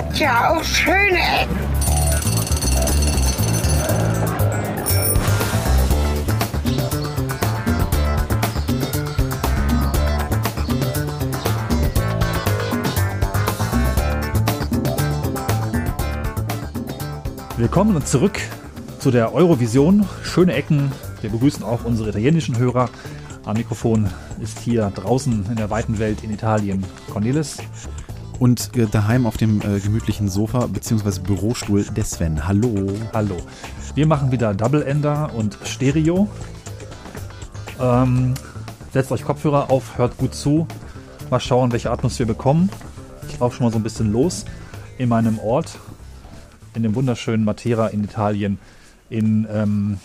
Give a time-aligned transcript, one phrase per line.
[0.00, 1.56] hat ja auch schöne Ecken.
[17.58, 18.40] Willkommen zurück
[19.00, 20.08] zu der Eurovision.
[20.22, 20.90] Schöne Ecken.
[21.20, 22.88] Wir begrüßen auch unsere italienischen Hörer.
[23.44, 24.08] Am Mikrofon
[24.40, 27.58] ist hier draußen in der weiten Welt in Italien Cornelis.
[28.40, 31.20] Und äh, daheim auf dem äh, gemütlichen Sofa bzw.
[31.20, 32.48] Bürostuhl der Sven.
[32.48, 32.90] Hallo.
[33.12, 33.36] Hallo.
[33.94, 36.26] Wir machen wieder Double Ender und Stereo.
[37.78, 38.32] Ähm,
[38.94, 40.66] setzt euch Kopfhörer auf, hört gut zu.
[41.28, 42.70] Mal schauen, welche Atmos wir bekommen.
[43.28, 44.46] Ich laufe schon mal so ein bisschen los
[44.96, 45.78] in meinem Ort,
[46.74, 48.58] in dem wunderschönen Matera in Italien,
[49.10, 49.98] in, ähm,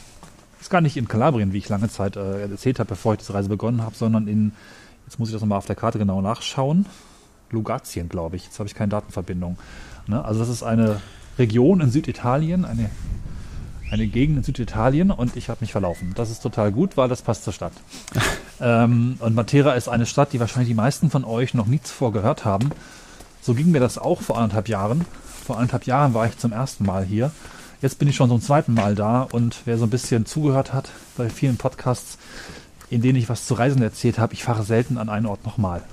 [0.59, 3.33] ist gar nicht in Kalabrien, wie ich lange Zeit äh, erzählt habe, bevor ich diese
[3.33, 4.52] Reise begonnen habe, sondern in,
[5.05, 6.86] jetzt muss ich das nochmal auf der Karte genau nachschauen,
[7.52, 8.45] Lugatien, glaube ich.
[8.45, 9.58] Jetzt habe ich keine Datenverbindung.
[10.08, 10.23] Ne?
[10.23, 11.02] Also das ist eine
[11.38, 12.89] Region in Süditalien, eine,
[13.92, 16.14] eine Gegend in Süditalien und ich habe mich verlaufen.
[16.16, 17.73] Das ist total gut, weil das passt zur Stadt.
[18.61, 22.11] ähm, und Matera ist eine Stadt, die wahrscheinlich die meisten von euch noch nie zuvor
[22.11, 22.70] gehört haben.
[23.42, 25.05] So ging mir das auch vor anderthalb Jahren.
[25.45, 27.31] Vor anderthalb Jahren war ich zum ersten Mal hier.
[27.81, 30.89] Jetzt bin ich schon zum zweiten Mal da und wer so ein bisschen zugehört hat
[31.17, 32.17] bei vielen Podcasts,
[32.89, 35.83] in denen ich was zu Reisen erzählt habe, ich fahre selten an einen Ort nochmal.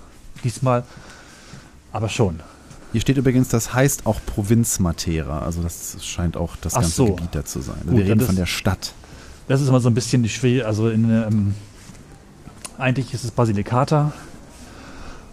[0.44, 0.84] Diesmal
[1.92, 2.40] aber schon.
[2.92, 5.40] Hier steht übrigens, das heißt auch Provinz Matera.
[5.40, 7.06] Also das scheint auch das Ach ganze so.
[7.06, 7.76] Gebiet da zu sein.
[7.86, 8.92] Gut, Wir reden von der Stadt.
[9.48, 10.66] Das ist immer so ein bisschen die Schwierigkeit.
[10.66, 11.54] Also in, ähm,
[12.78, 14.12] eigentlich ist es Basilicata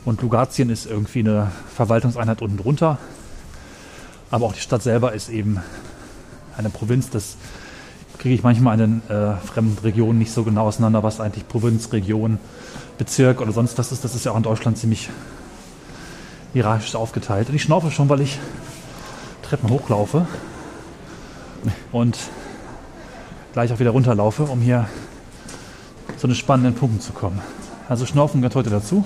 [0.05, 2.97] und Lugatien ist irgendwie eine Verwaltungseinheit unten drunter.
[4.31, 5.59] Aber auch die Stadt selber ist eben
[6.57, 7.09] eine Provinz.
[7.09, 7.35] Das
[8.19, 11.91] kriege ich manchmal in den äh, fremden Regionen nicht so genau auseinander, was eigentlich Provinz,
[11.91, 12.38] Region,
[12.97, 14.03] Bezirk oder sonst was ist.
[14.03, 15.09] Das ist ja auch in Deutschland ziemlich
[16.53, 17.50] hierarchisch aufgeteilt.
[17.50, 18.39] Und ich schnaufe schon, weil ich
[19.42, 20.28] Treppen hochlaufe
[21.91, 22.18] und
[23.53, 24.88] gleich auch wieder runterlaufe, um hier
[26.18, 27.41] zu den spannenden Punkten zu kommen.
[27.88, 29.03] Also Schnaufen gehört heute dazu.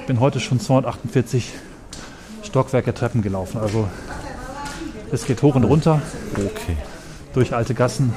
[0.00, 1.52] Ich bin heute schon 248
[2.42, 3.58] Stockwerke Treppen gelaufen.
[3.58, 3.88] Also
[5.10, 6.02] es geht hoch und runter
[6.34, 6.76] Okay.
[7.32, 8.12] durch alte Gassen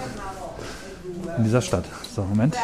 [1.38, 1.86] in dieser Stadt.
[2.14, 2.56] So, Moment.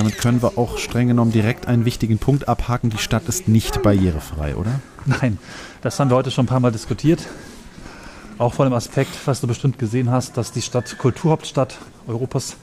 [0.00, 2.88] Damit können wir auch streng genommen direkt einen wichtigen Punkt abhaken.
[2.88, 4.80] Die Stadt ist nicht barrierefrei, oder?
[5.04, 5.36] Nein,
[5.82, 7.28] das haben wir heute schon ein paar Mal diskutiert.
[8.38, 11.76] Auch vor dem Aspekt, was du bestimmt gesehen hast, dass die Stadt Kulturhauptstadt
[12.08, 12.56] Europas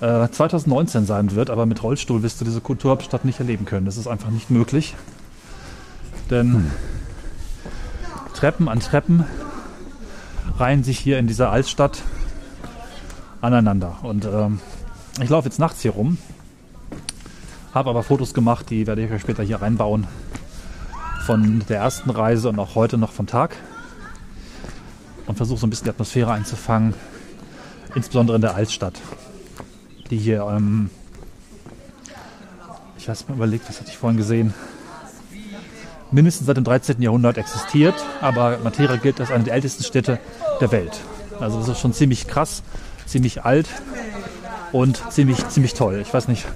[0.00, 3.84] äh, 2019 sein wird, aber mit Rollstuhl wirst du diese Kulturhauptstadt nicht erleben können.
[3.84, 4.94] Das ist einfach nicht möglich.
[6.30, 6.70] Denn
[8.32, 9.26] Treppen an Treppen
[10.58, 12.02] reihen sich hier in dieser Altstadt
[13.42, 13.98] aneinander.
[14.00, 14.60] Und ähm,
[15.22, 16.16] ich laufe jetzt nachts hier rum,
[17.76, 20.06] habe aber Fotos gemacht, die werde ich euch später hier reinbauen
[21.26, 23.54] von der ersten Reise und auch heute noch vom Tag
[25.26, 26.94] und versuche so ein bisschen die Atmosphäre einzufangen,
[27.94, 28.98] insbesondere in der Altstadt,
[30.08, 30.88] die hier, ähm,
[32.96, 34.54] ich weiß mal überlegt, was hatte ich vorhin gesehen,
[36.10, 37.02] mindestens seit dem 13.
[37.02, 40.18] Jahrhundert existiert, aber Matera gilt als eine der ältesten Städte
[40.62, 40.98] der Welt.
[41.40, 42.62] Also das ist schon ziemlich krass,
[43.04, 43.68] ziemlich alt
[44.72, 46.00] und ziemlich, ziemlich toll.
[46.00, 46.46] Ich weiß nicht,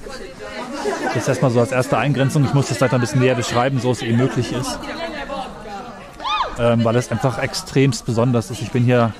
[1.14, 2.44] das ist erstmal so als erste Eingrenzung.
[2.44, 4.78] Ich muss das noch ein bisschen näher beschreiben, so es eben möglich ist.
[6.58, 8.62] Ähm, weil es einfach extremst besonders ist.
[8.62, 9.12] Ich bin hier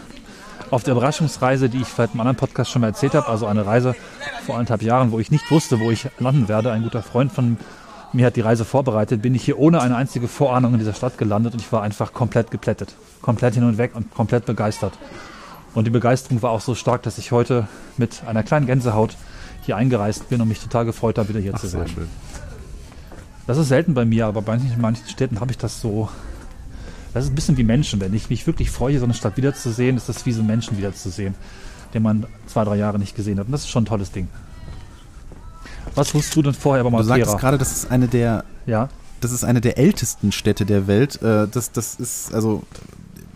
[0.71, 3.29] auf der Überraschungsreise, die ich vielleicht im anderen Podcast schon mal erzählt habe.
[3.29, 3.97] Also eine Reise
[4.47, 6.71] vor anderthalb Jahren, wo ich nicht wusste, wo ich landen werde.
[6.71, 7.57] Ein guter Freund von
[8.13, 9.23] mir hat die Reise vorbereitet.
[9.23, 12.13] Bin ich hier ohne eine einzige Vorahnung in dieser Stadt gelandet und ich war einfach
[12.13, 12.95] komplett geplättet.
[13.21, 14.93] Komplett hin und weg und komplett begeistert.
[15.75, 19.17] Und die Begeisterung war auch so stark, dass ich heute mit einer kleinen Gänsehaut
[19.63, 21.87] hier eingereist bin und mich total gefreut habe, wieder hier zu sein.
[23.47, 26.09] Das ist selten bei mir, aber bei manchen, manchen Städten habe ich das so.
[27.13, 28.01] Das ist ein bisschen wie Menschen.
[28.01, 30.79] Wenn ich mich wirklich freue, so eine Stadt wiederzusehen, ist das wie so einen Menschen
[30.79, 31.35] wiederzusehen,
[31.93, 33.47] den man zwei, drei Jahre nicht gesehen hat.
[33.47, 34.29] Und das ist schon ein tolles Ding.
[35.97, 37.41] Was wusstest du denn vorher über Du sagtest Matera?
[37.41, 38.89] gerade, das ist eine der, Ja,
[39.21, 41.21] das ist eine der ältesten Städte der Welt.
[41.21, 42.63] Äh, Das, das ist, also,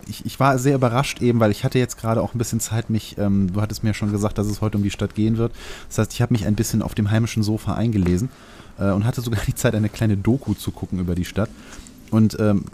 [0.07, 2.89] ich, ich war sehr überrascht eben, weil ich hatte jetzt gerade auch ein bisschen Zeit,
[2.89, 5.53] mich, ähm, du hattest mir schon gesagt, dass es heute um die Stadt gehen wird.
[5.89, 8.29] Das heißt, ich habe mich ein bisschen auf dem heimischen Sofa eingelesen
[8.79, 11.49] äh, und hatte sogar die Zeit, eine kleine Doku zu gucken über die Stadt.
[12.11, 12.65] Und ähm,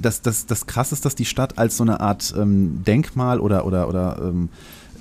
[0.00, 3.64] das, das, das Krasse ist, dass die Stadt als so eine Art ähm, Denkmal oder,
[3.64, 4.48] oder, oder ähm,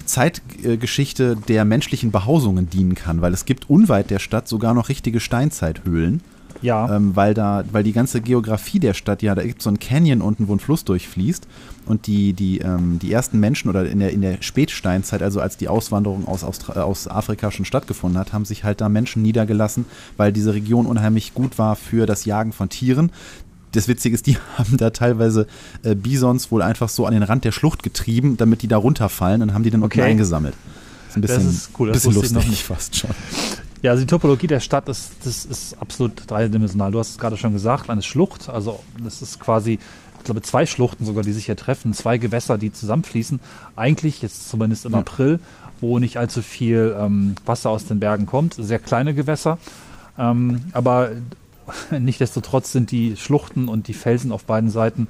[0.06, 5.19] Zeitgeschichte der menschlichen Behausungen dienen kann, weil es gibt unweit der Stadt sogar noch richtige
[5.19, 6.21] Steinzeithöhlen.
[6.61, 6.95] Ja.
[6.95, 9.79] ähm, weil da, weil die ganze Geografie der Stadt, ja, da gibt es so einen
[9.79, 11.47] Canyon unten, wo ein Fluss durchfließt
[11.85, 15.57] und die, die, ähm, die ersten Menschen oder in der, in der Spätsteinzeit, also als
[15.57, 19.85] die Auswanderung aus, Austra aus Afrika schon stattgefunden hat, haben sich halt da Menschen niedergelassen,
[20.17, 23.11] weil diese Region unheimlich gut war für das Jagen von Tieren.
[23.71, 25.47] das Witzige ist, die haben da teilweise
[25.83, 29.41] äh, Bisons wohl einfach so an den Rand der Schlucht getrieben, damit die da runterfallen
[29.41, 30.00] und haben die dann okay.
[30.00, 30.56] unten eingesammelt.
[31.07, 33.09] Das ist ein bisschen, das ist cool, das bisschen lustig fast schon.
[33.81, 36.91] Ja, also die Topologie der Stadt ist, das ist absolut dreidimensional.
[36.91, 39.79] Du hast es gerade schon gesagt, eine Schlucht, also das ist quasi,
[40.17, 43.39] ich glaube, zwei Schluchten sogar, die sich hier treffen, zwei Gewässer, die zusammenfließen.
[43.77, 44.95] Eigentlich, jetzt zumindest im.
[44.95, 45.39] April,
[45.79, 49.57] wo nicht allzu viel ähm, Wasser aus den Bergen kommt, sehr kleine Gewässer.
[50.17, 51.11] Ähm, aber
[51.97, 55.07] nichtsdestotrotz sind die Schluchten und die Felsen auf beiden Seiten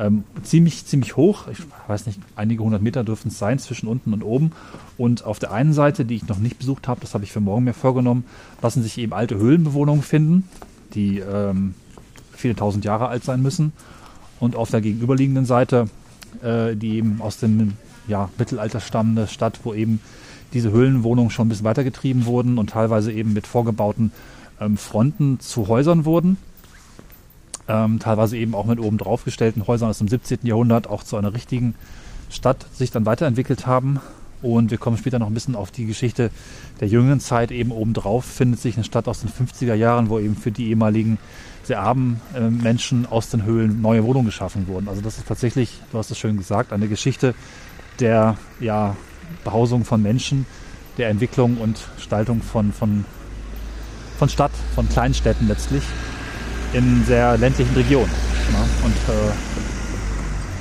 [0.00, 1.46] ähm, ziemlich, ziemlich hoch.
[1.48, 4.52] Ich weiß nicht, einige hundert Meter dürfen es sein zwischen unten und oben.
[4.96, 7.40] Und auf der einen Seite, die ich noch nicht besucht habe, das habe ich für
[7.40, 8.24] morgen mir vorgenommen,
[8.62, 10.48] lassen sich eben alte Höhlenbewohnungen finden,
[10.94, 11.74] die ähm,
[12.32, 13.72] viele tausend Jahre alt sein müssen.
[14.40, 15.90] Und auf der gegenüberliegenden Seite,
[16.42, 17.74] äh, die eben aus dem
[18.08, 20.00] ja, Mittelalter stammende Stadt, wo eben
[20.54, 24.12] diese Höhlenwohnungen schon ein bisschen weitergetrieben wurden und teilweise eben mit vorgebauten
[24.60, 26.38] ähm, Fronten zu Häusern wurden
[27.70, 30.40] ähm, teilweise eben auch mit oben drauf gestellten Häusern aus dem 17.
[30.42, 31.74] Jahrhundert auch zu einer richtigen
[32.28, 34.00] Stadt sich dann weiterentwickelt haben.
[34.42, 36.30] Und wir kommen später noch ein bisschen auf die Geschichte
[36.80, 37.52] der jüngeren Zeit.
[37.52, 41.18] Eben obendrauf findet sich eine Stadt aus den 50er Jahren, wo eben für die ehemaligen
[41.62, 44.88] sehr armen äh, Menschen aus den Höhlen neue Wohnungen geschaffen wurden.
[44.88, 47.34] Also das ist tatsächlich, du hast es schön gesagt, eine Geschichte
[48.00, 48.96] der ja,
[49.44, 50.46] Behausung von Menschen,
[50.96, 53.04] der Entwicklung und Gestaltung von, von,
[54.18, 55.84] von Stadt, von Kleinstädten letztlich
[56.72, 58.10] in sehr ländlichen Regionen.
[58.52, 59.32] Ja, und äh,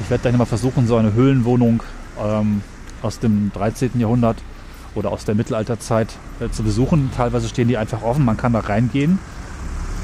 [0.02, 1.84] ich werde gleich mal versuchen, so eine Höhlenwohnung
[2.20, 2.62] ähm,
[3.02, 4.00] aus dem 13.
[4.00, 4.38] Jahrhundert
[4.96, 6.10] oder aus der Mittelalterzeit
[6.40, 7.12] äh, zu besuchen.
[7.16, 9.20] Teilweise stehen die einfach offen, man kann da reingehen.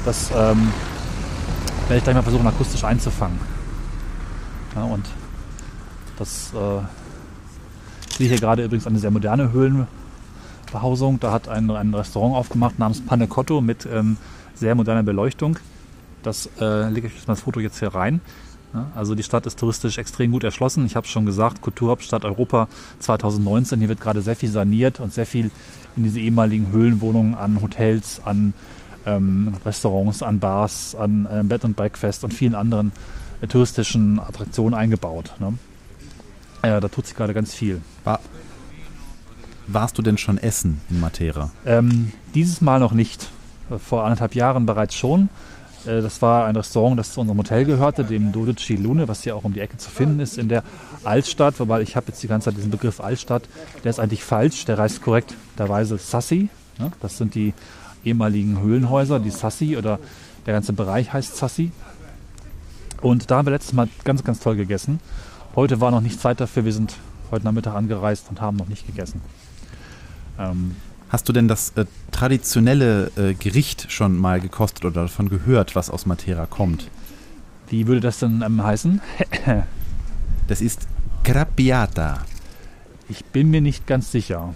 [0.04, 0.72] Das ähm,
[1.88, 3.38] werde ich gleich mal versuchen, akustisch einzufangen.
[4.74, 5.06] Ja, und
[6.18, 6.82] das äh,
[8.16, 11.20] ich sehe hier gerade übrigens eine sehr moderne Höhlenbehausung.
[11.20, 14.16] Da hat ein, ein Restaurant aufgemacht namens Panecotto mit ähm,
[14.54, 15.58] sehr moderner Beleuchtung.
[16.26, 18.20] Das äh, lege ich jetzt mal das Foto jetzt hier rein.
[18.94, 20.84] Also die Stadt ist touristisch extrem gut erschlossen.
[20.86, 22.68] Ich habe es schon gesagt, Kulturhauptstadt Europa
[22.98, 23.78] 2019.
[23.78, 25.50] Hier wird gerade sehr viel saniert und sehr viel
[25.96, 28.52] in diese ehemaligen Höhlenwohnungen an Hotels, an
[29.06, 32.92] ähm, Restaurants, an Bars, an äh, Bed and Breakfast und vielen anderen
[33.40, 35.32] äh, touristischen Attraktionen eingebaut.
[35.38, 35.54] Ne?
[36.62, 37.80] Äh, da tut sich gerade ganz viel.
[38.04, 38.20] War,
[39.68, 41.50] warst du denn schon essen in Matera?
[41.64, 43.30] Ähm, dieses Mal noch nicht.
[43.84, 45.28] Vor anderthalb Jahren bereits schon.
[45.86, 49.36] Äh, das war ein Restaurant, das zu unserem Hotel gehörte, dem Dodici Lune, was hier
[49.36, 50.62] auch um die Ecke zu finden ist in der
[51.04, 51.58] Altstadt.
[51.60, 53.44] Wobei ich habe jetzt die ganze Zeit diesen Begriff Altstadt,
[53.84, 56.48] der ist eigentlich falsch, der heißt korrekterweise Sassi.
[57.00, 57.54] Das sind die
[58.04, 59.98] ehemaligen Höhlenhäuser, die Sassi oder
[60.44, 61.72] der ganze Bereich heißt Sassi.
[63.02, 65.00] Und da haben wir letztes Mal ganz, ganz toll gegessen.
[65.54, 66.64] Heute war noch nicht Zeit dafür.
[66.64, 66.96] Wir sind
[67.30, 69.20] heute Nachmittag angereist und haben noch nicht gegessen.
[70.38, 70.76] Ähm,
[71.08, 75.88] Hast du denn das äh, traditionelle äh, Gericht schon mal gekostet oder davon gehört, was
[75.90, 76.90] aus Matera kommt?
[77.68, 79.00] Wie würde das denn ähm, heißen?
[80.48, 80.88] das ist
[81.22, 82.24] Crappiata.
[83.08, 84.54] Ich bin mir nicht ganz sicher.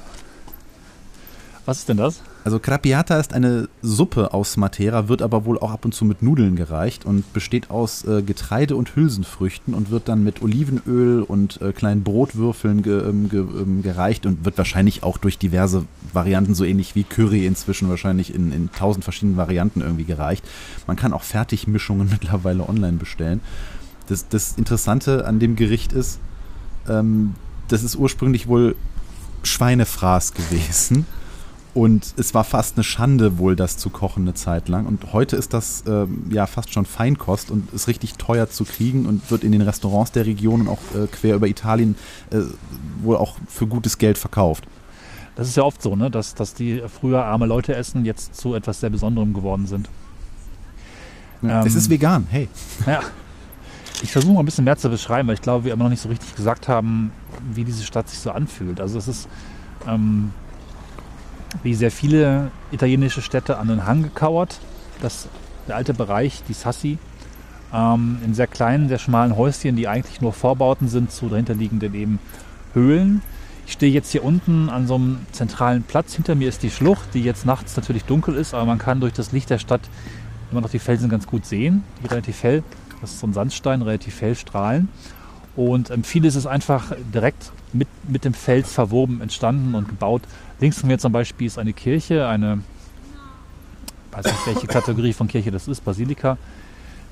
[1.66, 2.22] Was ist denn das?
[2.42, 6.22] Also Crappiata ist eine Suppe aus Matera, wird aber wohl auch ab und zu mit
[6.22, 11.60] Nudeln gereicht und besteht aus äh, Getreide und Hülsenfrüchten und wird dann mit Olivenöl und
[11.60, 15.84] äh, kleinen Brotwürfeln ge, ähm, ge, ähm, gereicht und wird wahrscheinlich auch durch diverse
[16.14, 20.42] Varianten, so ähnlich wie Curry inzwischen wahrscheinlich in, in tausend verschiedenen Varianten irgendwie gereicht.
[20.86, 23.40] Man kann auch Fertigmischungen mittlerweile online bestellen.
[24.08, 26.20] Das, das Interessante an dem Gericht ist,
[26.88, 27.34] ähm,
[27.68, 28.76] das ist ursprünglich wohl
[29.42, 31.04] Schweinefraß gewesen.
[31.72, 34.86] Und es war fast eine Schande, wohl das zu kochen eine Zeit lang.
[34.86, 39.06] Und heute ist das ähm, ja fast schon Feinkost und ist richtig teuer zu kriegen
[39.06, 41.94] und wird in den Restaurants der Region und auch äh, quer über Italien
[42.30, 42.40] äh,
[43.02, 44.66] wohl auch für gutes Geld verkauft.
[45.36, 46.10] Das ist ja oft so, ne?
[46.10, 49.88] dass, dass die früher arme Leute essen, jetzt zu etwas sehr Besonderem geworden sind.
[51.42, 52.48] Ja, ähm, es ist vegan, hey.
[52.86, 53.00] Ja.
[54.02, 56.02] Ich versuche mal ein bisschen mehr zu beschreiben, weil ich glaube, wir immer noch nicht
[56.02, 57.12] so richtig gesagt haben,
[57.52, 58.80] wie diese Stadt sich so anfühlt.
[58.80, 59.28] Also es ist.
[59.86, 60.32] Ähm,
[61.62, 64.60] wie sehr viele italienische Städte an den Hang gekauert.
[65.00, 65.28] Das,
[65.68, 66.98] der alte Bereich, die Sassi,
[67.72, 72.18] ähm, in sehr kleinen, sehr schmalen Häuschen, die eigentlich nur Vorbauten sind zu dahinterliegenden eben
[72.74, 73.22] Höhlen.
[73.66, 76.14] Ich stehe jetzt hier unten an so einem zentralen Platz.
[76.14, 79.12] Hinter mir ist die Schlucht, die jetzt nachts natürlich dunkel ist, aber man kann durch
[79.12, 79.82] das Licht der Stadt
[80.50, 82.64] immer noch die Felsen ganz gut sehen, die relativ hell,
[83.00, 84.88] das ist so ein Sandstein, relativ hell strahlen.
[85.56, 90.22] Und ähm, vieles ist einfach direkt mit, mit dem Fels verwoben entstanden und gebaut.
[90.60, 92.60] Links von mir zum Beispiel ist eine Kirche, eine,
[94.12, 96.38] weiß nicht welche Kategorie von Kirche das ist, Basilika,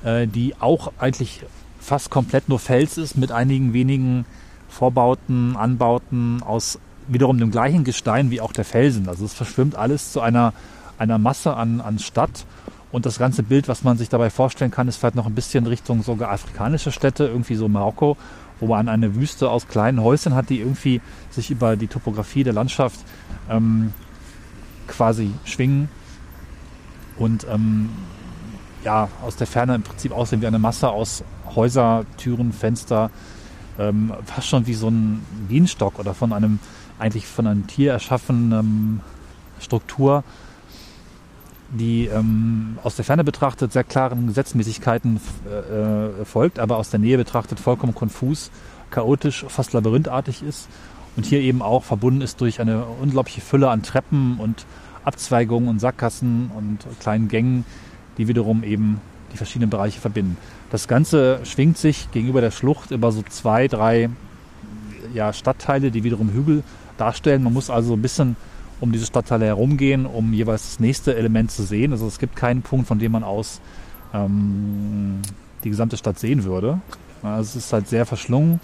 [0.04, 1.42] äh, die auch eigentlich
[1.80, 4.25] fast komplett nur Fels ist, mit einigen wenigen
[4.68, 6.78] Vorbauten, Anbauten aus
[7.09, 9.09] wiederum dem gleichen Gestein wie auch der Felsen.
[9.09, 10.52] Also es verschwimmt alles zu einer,
[10.99, 12.45] einer Masse an, an Stadt
[12.90, 15.66] Und das ganze Bild, was man sich dabei vorstellen kann, ist vielleicht noch ein bisschen
[15.66, 18.16] Richtung sogar afrikanische Städte, irgendwie so Marokko,
[18.61, 22.54] wo man eine Wüste aus kleinen Häuschen hat, die irgendwie sich über die Topografie der
[22.54, 23.00] Landschaft
[23.50, 23.92] ähm,
[24.87, 25.88] quasi schwingen
[27.18, 27.90] und ähm,
[28.85, 33.11] ja, aus der Ferne im Prinzip aussehen wie eine Masse aus Häuser, Türen, Fenster,
[33.78, 36.59] ähm, fast schon wie so ein Bienenstock oder von einem
[36.99, 39.00] eigentlich von einem Tier erschaffenen
[39.61, 40.25] Struktur,
[41.71, 47.19] die ähm, aus der Ferne betrachtet sehr klaren Gesetzmäßigkeiten äh, folgt, aber aus der Nähe
[47.19, 48.51] betrachtet vollkommen konfus,
[48.91, 50.69] chaotisch, fast labyrinthartig ist
[51.17, 54.65] und hier eben auch verbunden ist durch eine unglaubliche Fülle an Treppen und
[55.05, 57.65] Abzweigungen und Sackgassen und kleinen Gängen,
[58.17, 59.01] die wiederum eben
[59.33, 60.37] die verschiedenen Bereiche verbinden.
[60.71, 64.11] Das Ganze schwingt sich gegenüber der Schlucht über so zwei, drei
[65.15, 66.63] ja, Stadtteile, die wiederum Hügel
[66.97, 67.43] darstellen.
[67.43, 68.37] Man muss also ein bisschen
[68.81, 71.93] um diese Stadtteile herumgehen, um jeweils das nächste Element zu sehen.
[71.93, 73.61] Also es gibt keinen Punkt, von dem man aus
[74.15, 75.21] ähm,
[75.65, 76.81] die gesamte Stadt sehen würde.
[77.23, 78.61] Also es ist halt sehr verschlungen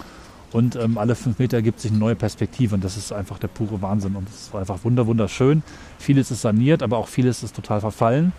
[0.51, 3.49] und ähm, alle fünf Meter gibt sich eine neue Perspektive und das ist einfach der
[3.49, 5.63] pure Wahnsinn und es ist einfach wunderschön.
[5.99, 8.31] Vieles ist saniert, aber auch vieles ist total verfallen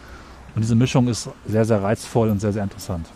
[0.54, 3.06] und diese Mischung ist sehr, sehr reizvoll und sehr, sehr interessant.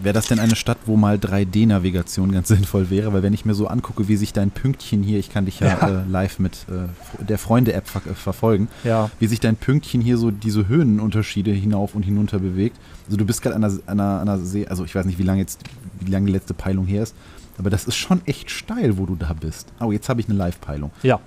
[0.00, 3.12] Wäre das denn eine Stadt, wo mal 3D-Navigation ganz sinnvoll wäre?
[3.12, 5.68] Weil wenn ich mir so angucke, wie sich dein Pünktchen hier, ich kann dich ja,
[5.68, 5.88] ja.
[5.88, 9.10] Äh, live mit äh, der Freunde-App ver äh, verfolgen, ja.
[9.18, 12.76] wie sich dein Pünktchen hier so diese Höhenunterschiede hinauf und hinunter bewegt.
[13.06, 15.40] Also du bist gerade an einer, einer, einer See, also ich weiß nicht, wie lange
[15.40, 15.60] jetzt,
[16.00, 17.14] wie lange die letzte Peilung her ist,
[17.58, 19.72] aber das ist schon echt steil, wo du da bist.
[19.80, 20.92] Oh, jetzt habe ich eine Live-Peilung.
[21.02, 21.20] Ja.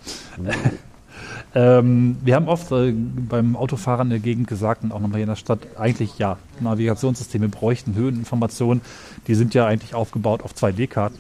[1.53, 5.23] Ähm, wir haben oft äh, beim Autofahren in der Gegend gesagt und auch nochmal hier
[5.23, 8.81] in der Stadt, eigentlich ja, Navigationssysteme bräuchten Höheninformationen.
[9.27, 11.17] Die sind ja eigentlich aufgebaut auf 2D-Karten.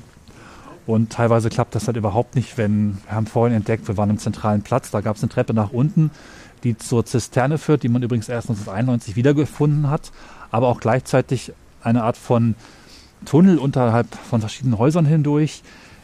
[0.87, 4.17] Und teilweise klappt das halt überhaupt nicht, wenn, wir haben vorhin entdeckt, wir waren im
[4.17, 6.09] zentralen Platz, da gab es eine Treppe nach unten,
[6.63, 10.11] die zur Zisterne führt, die man übrigens erst 1991 wiedergefunden hat,
[10.49, 11.53] aber auch gleichzeitig
[11.83, 12.55] eine Art von
[13.25, 15.61] Tunnel unterhalb von verschiedenen Häusern hindurch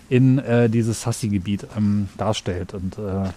[0.10, 2.74] in äh, dieses Hassi-Gebiet ähm, darstellt.
[2.74, 3.30] Und äh,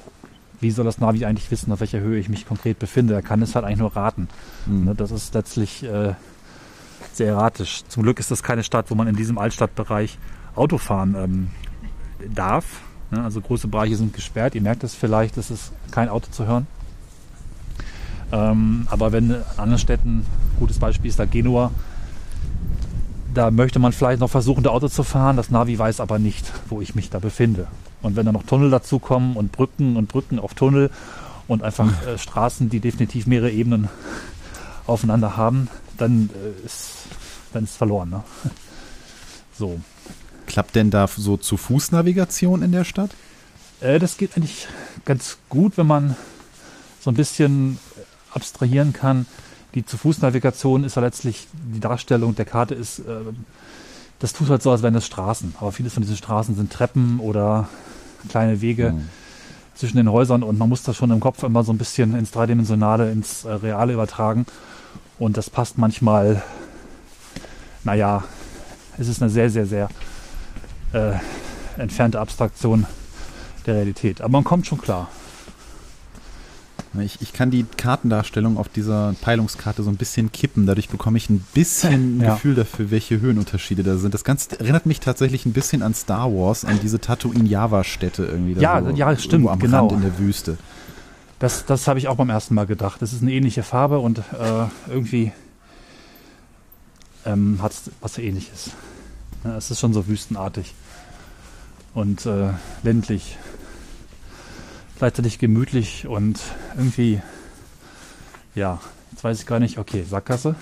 [0.61, 3.14] wie soll das Navi eigentlich wissen, auf welcher Höhe ich mich konkret befinde?
[3.14, 4.29] Er kann es halt eigentlich nur raten.
[4.67, 4.97] Mhm.
[4.97, 6.14] Das ist letztlich äh,
[7.12, 7.83] sehr erratisch.
[7.88, 10.19] Zum Glück ist das keine Stadt, wo man in diesem Altstadtbereich
[10.55, 11.50] Auto fahren ähm,
[12.35, 12.81] darf.
[13.11, 13.23] Ne?
[13.23, 14.55] Also große Bereiche sind gesperrt.
[14.55, 16.67] Ihr merkt es vielleicht, es ist kein Auto zu hören.
[18.33, 20.25] Ähm, aber wenn in anderen Städten,
[20.59, 21.71] gutes Beispiel ist da Genua,
[23.35, 25.37] da möchte man vielleicht noch versuchen, da Auto zu fahren.
[25.37, 27.67] Das Navi weiß aber nicht, wo ich mich da befinde.
[28.02, 30.90] Und wenn da noch Tunnel dazukommen und Brücken und Brücken auf Tunnel
[31.49, 32.14] und einfach hm.
[32.14, 33.88] äh, Straßen, die definitiv mehrere Ebenen
[34.87, 36.92] aufeinander haben, dann äh, ist
[37.52, 38.11] dann ist verloren.
[38.11, 38.25] Ne?
[39.59, 39.78] So.
[40.47, 43.11] Klappt denn da so zu Fußnavigation in der Stadt?
[43.80, 44.69] Äh, das geht eigentlich
[45.04, 46.16] ganz gut, wenn man
[47.00, 47.78] so ein bisschen
[48.33, 49.26] abstrahieren kann.
[49.75, 53.21] Die zu Fußnavigation ist ja letztlich die Darstellung der Karte ist, äh,
[54.20, 55.54] das tut halt so, als wären das Straßen.
[55.60, 57.68] Aber viele von diesen Straßen sind Treppen oder
[58.28, 59.08] kleine Wege mhm.
[59.74, 62.30] zwischen den Häusern und man muss das schon im Kopf immer so ein bisschen ins
[62.30, 64.46] Dreidimensionale, ins äh, Reale übertragen.
[65.18, 66.42] Und das passt manchmal,
[67.82, 68.24] naja,
[68.98, 69.88] es ist eine sehr, sehr, sehr
[70.92, 71.12] äh,
[71.78, 72.86] entfernte Abstraktion
[73.66, 74.20] der Realität.
[74.20, 75.08] Aber man kommt schon klar.
[76.99, 80.66] Ich, ich kann die Kartendarstellung auf dieser Peilungskarte so ein bisschen kippen.
[80.66, 82.35] Dadurch bekomme ich ein bisschen ein ja.
[82.35, 84.12] Gefühl dafür, welche Höhenunterschiede da sind.
[84.12, 88.61] Das Ganze erinnert mich tatsächlich ein bisschen an Star Wars, an diese Tatooine-Java-Städte irgendwie.
[88.61, 89.87] Ja, so ja, stimmt, am genau.
[89.87, 90.59] Rand in der Wüste.
[91.38, 93.00] Das, das habe ich auch beim ersten Mal gedacht.
[93.00, 94.23] Das ist eine ähnliche Farbe und äh,
[94.88, 95.32] irgendwie
[97.25, 98.73] ähm, hat es was ähnliches.
[99.44, 100.75] Ja, es ist schon so wüstenartig
[101.94, 102.50] und äh,
[102.82, 103.38] ländlich
[105.00, 106.38] gleichzeitig gemütlich und
[106.76, 107.23] irgendwie,
[108.54, 108.78] ja,
[109.11, 110.57] jetzt weiß ich gar nicht, okay, Sackgasse.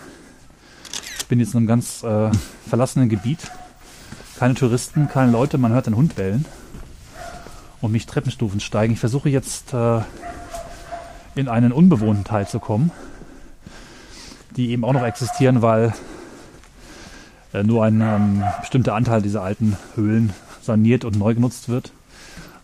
[1.18, 2.30] Ich bin jetzt in einem ganz äh,
[2.68, 3.50] verlassenen Gebiet.
[4.38, 6.44] Keine Touristen, keine Leute, man hört den Hund bellen
[7.80, 8.92] und mich Treppenstufen steigen.
[8.92, 10.02] Ich versuche jetzt äh,
[11.34, 12.92] in einen unbewohnten Teil zu kommen,
[14.56, 15.92] die eben auch noch existieren, weil
[17.52, 21.90] äh, nur ein ähm, bestimmter Anteil dieser alten Höhlen saniert und neu genutzt wird.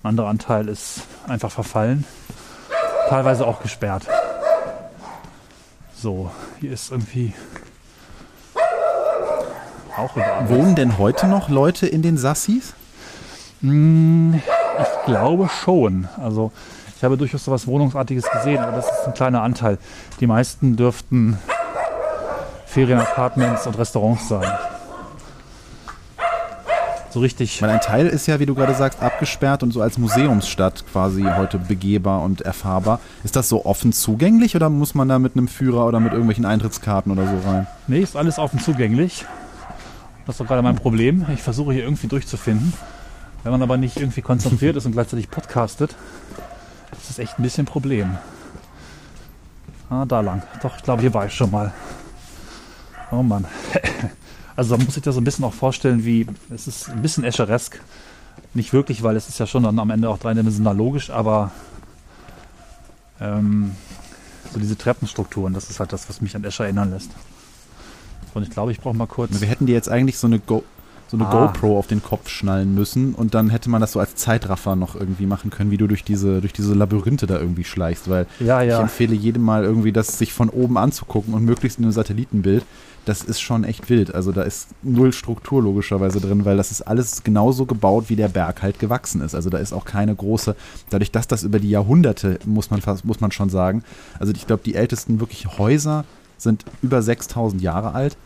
[0.05, 2.05] Ein anderer Anteil ist einfach verfallen.
[3.09, 4.07] Teilweise auch gesperrt.
[5.97, 6.31] So,
[6.61, 7.33] hier ist irgendwie
[9.97, 10.47] auch überall.
[10.51, 12.75] Wohnen denn heute noch Leute in den Sassis?
[13.63, 14.43] Hm,
[14.79, 16.07] ich glaube schon.
[16.23, 16.53] Also
[16.99, 19.79] ich habe durchaus so was Wohnungsartiges gesehen, aber das ist ein kleiner Anteil.
[20.21, 21.39] Die meisten dürften
[22.67, 24.53] Ferienapartments und Restaurants sein.
[27.15, 27.63] So richtig.
[27.63, 31.23] Weil ein Teil ist ja, wie du gerade sagst, abgesperrt und so als Museumsstadt quasi
[31.23, 33.01] heute begehbar und erfahrbar.
[33.23, 36.45] Ist das so offen zugänglich oder muss man da mit einem Führer oder mit irgendwelchen
[36.45, 37.67] Eintrittskarten oder so rein?
[37.87, 39.25] Nee, ist alles offen zugänglich.
[40.27, 41.25] Das ist doch gerade mein Problem.
[41.33, 42.73] Ich versuche hier irgendwie durchzufinden.
[43.43, 45.95] Wenn man aber nicht irgendwie konzentriert ist und gleichzeitig podcastet,
[46.93, 48.17] ist das echt ein bisschen ein Problem.
[49.89, 50.43] Ah, da lang.
[50.63, 51.73] Doch, ich glaube, hier war ich schon mal.
[53.13, 53.47] Oh Mann.
[54.57, 57.25] Also da muss ich das so ein bisschen auch vorstellen, wie es ist ein bisschen
[57.25, 57.81] Escheresk.
[58.53, 61.51] Nicht wirklich, weil es ist ja schon dann am Ende auch dreidimensional logisch, aber
[63.21, 63.73] ähm,
[64.53, 67.11] so diese Treppenstrukturen, das ist halt das, was mich an Escher erinnern lässt.
[68.33, 69.41] Und ich glaube, ich brauche mal kurz.
[69.41, 70.65] Wir hätten dir jetzt eigentlich so eine, Go
[71.19, 71.47] so eine Ah.
[71.47, 74.95] GoPro auf den Kopf schnallen müssen und dann hätte man das so als Zeitraffer noch
[74.97, 78.63] irgendwie machen können, wie du durch diese, durch diese Labyrinthe da irgendwie schleichst, weil Ja,
[78.63, 78.81] ich ja.
[78.81, 82.65] empfehle jedem mal irgendwie das sich von oben anzugucken und möglichst in einem Satellitenbild.
[83.05, 84.15] Das ist schon echt wild.
[84.15, 88.29] Also da ist null Struktur logischerweise drin, weil das ist alles genauso gebaut, wie der
[88.29, 89.35] Berg halt gewachsen ist.
[89.35, 90.57] Also da ist auch keine große,
[90.89, 93.85] dadurch, dass das über die Jahrhunderte, muss man fast, muss man schon sagen,
[94.19, 96.05] also ich glaube, die ältesten wirklich Häuser
[96.39, 98.17] sind über 6000 Jahre alt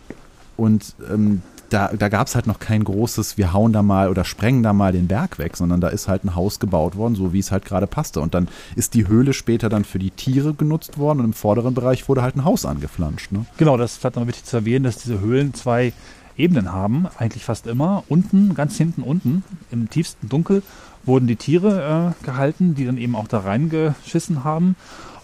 [0.56, 4.24] und ähm, da, da gab es halt noch kein großes, wir hauen da mal oder
[4.24, 7.32] sprengen da mal den Berg weg, sondern da ist halt ein Haus gebaut worden, so
[7.32, 8.20] wie es halt gerade passte.
[8.20, 11.74] Und dann ist die Höhle später dann für die Tiere genutzt worden und im vorderen
[11.74, 13.32] Bereich wurde halt ein Haus angeflanscht.
[13.32, 13.44] Ne?
[13.56, 15.92] Genau, das ist vielleicht noch wichtig zu erwähnen, dass diese Höhlen zwei
[16.36, 18.04] Ebenen haben, eigentlich fast immer.
[18.08, 20.62] Unten, ganz hinten unten, im tiefsten Dunkel,
[21.04, 24.76] wurden die Tiere äh, gehalten, die dann eben auch da reingeschissen haben,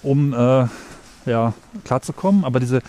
[0.03, 0.67] um äh,
[1.27, 1.55] ja,
[1.85, 2.45] klarzukommen.
[2.45, 2.83] Aber diese,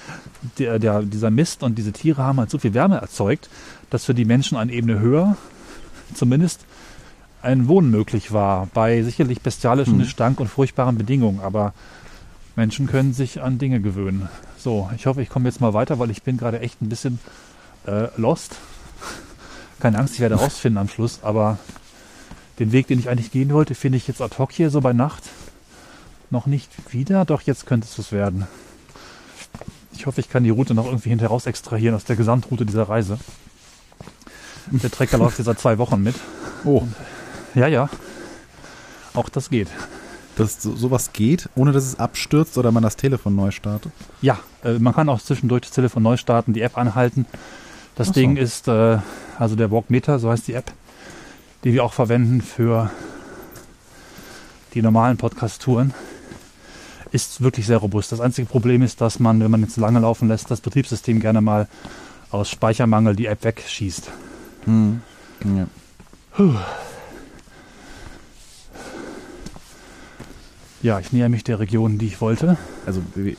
[0.57, 3.49] der, der, dieser Mist und diese Tiere haben halt so viel Wärme erzeugt,
[3.89, 5.37] dass für die Menschen eine Ebene höher
[6.13, 6.65] zumindest
[7.41, 10.01] ein Wohnen möglich war, bei sicherlich bestialischen Hm.
[10.01, 11.39] Gestank und furchtbaren Bedingungen.
[11.41, 11.73] Aber
[12.55, 14.29] Menschen können sich an Dinge gewöhnen.
[14.57, 17.19] So, ich hoffe, ich komme jetzt mal weiter, weil ich bin gerade echt ein bisschen
[17.85, 18.55] äh, lost.
[19.79, 21.59] Keine Angst, ich werde rausfinden am Schluss, aber
[22.59, 24.93] den Weg, den ich eigentlich gehen wollte, finde ich jetzt ad hoc hier so bei
[24.93, 25.23] Nacht
[26.35, 27.25] noch nicht wieder.
[27.25, 28.45] Doch jetzt könnte es was werden.
[29.93, 32.83] Ich hoffe, ich kann die Route noch irgendwie hinterher raus extrahieren aus der Gesamtroute dieser
[32.89, 33.17] Reise.
[34.67, 36.15] Der Trecker läuft jetzt seit zwei Wochen mit.
[36.65, 36.83] Oh,
[37.53, 37.89] Ja, ja.
[39.13, 39.69] Auch das geht.
[40.35, 43.93] dass so, sowas geht, ohne dass es abstürzt oder man das Telefon neu startet.
[44.21, 47.25] Ja, äh, man kann auch zwischendurch das Telefon neu starten, die App anhalten.
[47.95, 48.13] Das so.
[48.13, 48.97] Ding ist, äh,
[49.39, 50.73] also der Walkmeter, so heißt die App,
[51.63, 52.91] die wir auch verwenden für
[54.73, 55.93] die normalen Podcast-Touren,
[57.15, 58.11] ist wirklich sehr robust.
[58.11, 61.41] Das einzige Problem ist, dass man, wenn man jetzt lange laufen lässt, das Betriebssystem gerne
[61.41, 61.67] mal
[62.31, 64.11] aus Speichermangel die App wegschießt.
[64.65, 65.01] Hm.
[65.43, 65.67] Ja.
[70.81, 72.57] Ja, ich näher mich der Region, die ich wollte.
[72.85, 73.37] Also, wie-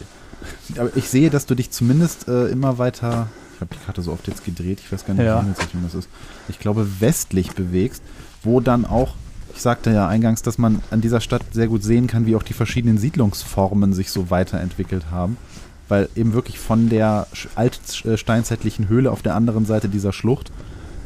[0.79, 4.13] aber ich sehe, dass du dich zumindest äh, immer weiter, ich habe die Karte so
[4.13, 5.41] oft jetzt gedreht, ich weiß gar nicht, Ja.
[5.41, 6.09] Himmelsrichtung das ist.
[6.49, 8.03] Ich glaube, westlich bewegst,
[8.43, 9.15] wo dann auch,
[9.57, 12.43] ich sagte ja eingangs, dass man an dieser Stadt sehr gut sehen kann, wie auch
[12.43, 15.39] die verschiedenen Siedlungsformen sich so weiterentwickelt haben.
[15.89, 20.53] Weil eben wirklich von der altsteinzeitlichen Höhle auf der anderen Seite dieser Schlucht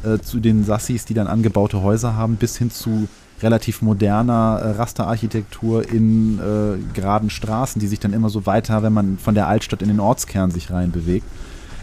[0.03, 3.07] äh, zu den Sassis, die dann angebaute Häuser haben, bis hin zu
[3.41, 8.93] relativ moderner äh, Rasterarchitektur in äh, geraden Straßen, die sich dann immer so weiter, wenn
[8.93, 11.25] man von der Altstadt in den Ortskern sich reinbewegt.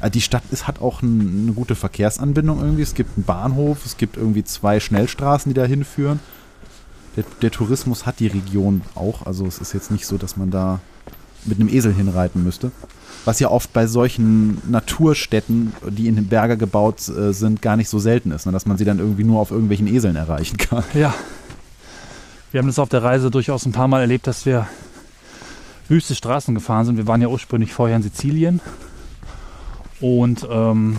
[0.02, 2.82] Äh, die Stadt ist, hat auch ein, eine gute Verkehrsanbindung irgendwie.
[2.82, 6.20] Es gibt einen Bahnhof, es gibt irgendwie zwei Schnellstraßen, die da hinführen.
[7.18, 10.52] Der, der Tourismus hat die Region auch, also es ist jetzt nicht so, dass man
[10.52, 10.78] da
[11.44, 12.70] mit einem Esel hinreiten müsste.
[13.24, 17.88] Was ja oft bei solchen Naturstädten, die in den Berge gebaut äh, sind, gar nicht
[17.88, 18.52] so selten ist, ne?
[18.52, 20.84] dass man sie dann irgendwie nur auf irgendwelchen Eseln erreichen kann.
[20.94, 21.12] Ja.
[22.52, 24.68] Wir haben das auf der Reise durchaus ein paar Mal erlebt, dass wir
[25.88, 26.98] wüste Straßen gefahren sind.
[26.98, 28.60] Wir waren ja ursprünglich vorher in Sizilien
[30.00, 30.98] und ähm,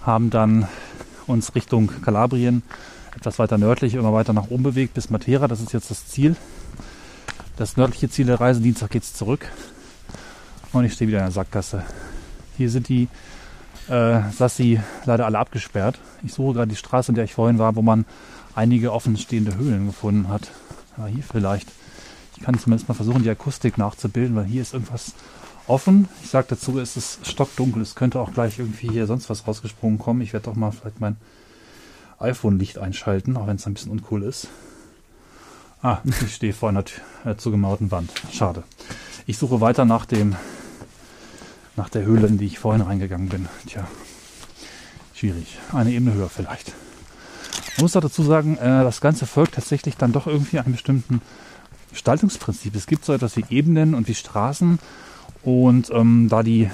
[0.00, 0.68] haben dann
[1.26, 2.62] uns Richtung Kalabrien
[3.16, 5.48] etwas weiter nördlich immer weiter nach oben bewegt bis Matera.
[5.48, 6.36] Das ist jetzt das Ziel.
[7.56, 8.60] Das nördliche Ziel der Reise.
[8.60, 9.46] Dienstag geht es zurück.
[10.72, 11.84] Und ich stehe wieder in der Sackgasse.
[12.56, 13.08] Hier sind die
[13.88, 16.00] äh, Sassi leider alle abgesperrt.
[16.22, 18.06] Ich suche gerade die Straße, in der ich vorhin war, wo man
[18.54, 20.50] einige offenstehende Höhlen gefunden hat.
[20.96, 21.68] Ja, hier vielleicht.
[22.36, 25.12] Ich kann zumindest mal versuchen, die Akustik nachzubilden, weil hier ist irgendwas
[25.66, 26.08] offen.
[26.22, 27.82] Ich sage dazu, es ist stockdunkel.
[27.82, 30.20] Es könnte auch gleich irgendwie hier sonst was rausgesprungen kommen.
[30.20, 31.16] Ich werde doch mal vielleicht mein
[32.24, 34.48] iPhone-Licht einschalten, auch wenn es ein bisschen uncool ist.
[35.82, 36.84] Ah, ich stehe vor einer
[37.24, 38.10] äh, zugemauerten Wand.
[38.32, 38.64] Schade.
[39.26, 40.34] Ich suche weiter nach dem
[41.76, 43.48] nach der Höhle, in die ich vorhin reingegangen bin.
[43.66, 43.86] Tja,
[45.12, 45.58] schwierig.
[45.72, 46.72] Eine Ebene höher vielleicht.
[47.76, 51.20] Man muss auch dazu sagen, äh, das Ganze folgt tatsächlich dann doch irgendwie einem bestimmten
[51.90, 52.74] Gestaltungsprinzip.
[52.74, 54.78] Es gibt so etwas wie Ebenen und wie Straßen
[55.42, 56.70] und ähm, da die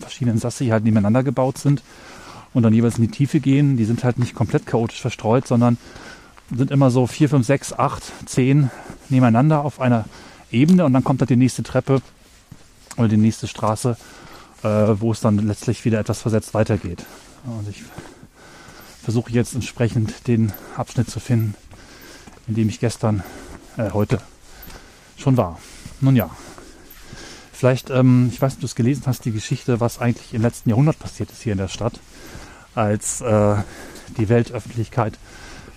[0.00, 1.82] verschiedenen Sassi halt nebeneinander gebaut sind
[2.54, 3.76] und dann jeweils in die Tiefe gehen.
[3.76, 5.76] Die sind halt nicht komplett chaotisch verstreut, sondern
[6.54, 8.70] sind immer so vier, fünf, sechs, acht, zehn
[9.08, 10.04] nebeneinander auf einer
[10.50, 12.00] Ebene und dann kommt halt die nächste Treppe
[12.96, 13.96] oder die nächste Straße,
[14.62, 17.04] äh, wo es dann letztlich wieder etwas versetzt weitergeht.
[17.44, 17.82] Und ich
[19.02, 21.54] versuche jetzt entsprechend den Abschnitt zu finden,
[22.46, 23.22] in dem ich gestern,
[23.76, 24.20] äh, heute
[25.16, 25.58] schon war.
[26.00, 26.30] Nun ja,
[27.52, 30.42] vielleicht, ähm, ich weiß nicht, ob du es gelesen hast, die Geschichte, was eigentlich im
[30.42, 32.00] letzten Jahrhundert passiert ist hier in der Stadt,
[32.74, 33.56] als äh,
[34.18, 35.18] die Weltöffentlichkeit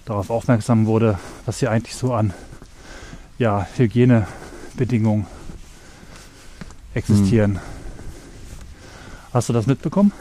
[0.06, 2.34] darauf aufmerksam wurde, was hier eigentlich so an
[3.38, 5.28] ja, Hygienebedingungen
[6.94, 7.56] existieren.
[7.56, 7.62] Hm.
[9.34, 10.12] Hast du das mitbekommen?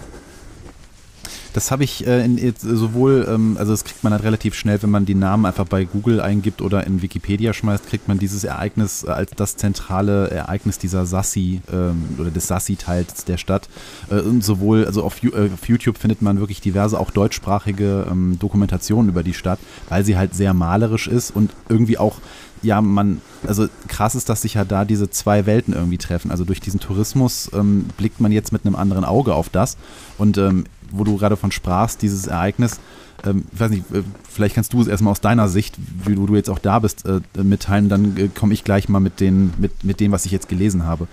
[1.57, 4.90] Das habe ich äh, in, sowohl, ähm, also das kriegt man halt relativ schnell, wenn
[4.90, 9.07] man die Namen einfach bei Google eingibt oder in Wikipedia schmeißt, kriegt man dieses Ereignis
[9.07, 13.71] als das zentrale Ereignis dieser Sassi ähm, oder des Sassi-Teils der Stadt.
[14.11, 18.38] Äh, und sowohl, also auf, äh, auf, YouTube findet man wirklich diverse auch deutschsprachige ähm,
[18.38, 22.21] Dokumentationen über die Stadt, weil sie halt sehr malerisch ist und irgendwie auch
[22.62, 26.31] ja, man, also krass ist, dass sich ja da diese zwei Welten irgendwie treffen.
[26.31, 29.77] Also durch diesen Tourismus ähm, blickt man jetzt mit einem anderen Auge auf das.
[30.19, 32.81] Und ähm, wo du gerade von sprachst, dieses Ereignis,
[33.25, 36.27] ähm, ich weiß nicht, äh, vielleicht kannst du es erstmal aus deiner Sicht, wie du,
[36.27, 39.53] du jetzt auch da bist, äh, mitteilen, dann äh, komme ich gleich mal mit, den,
[39.59, 41.09] mit, mit dem, was ich jetzt gelesen habe.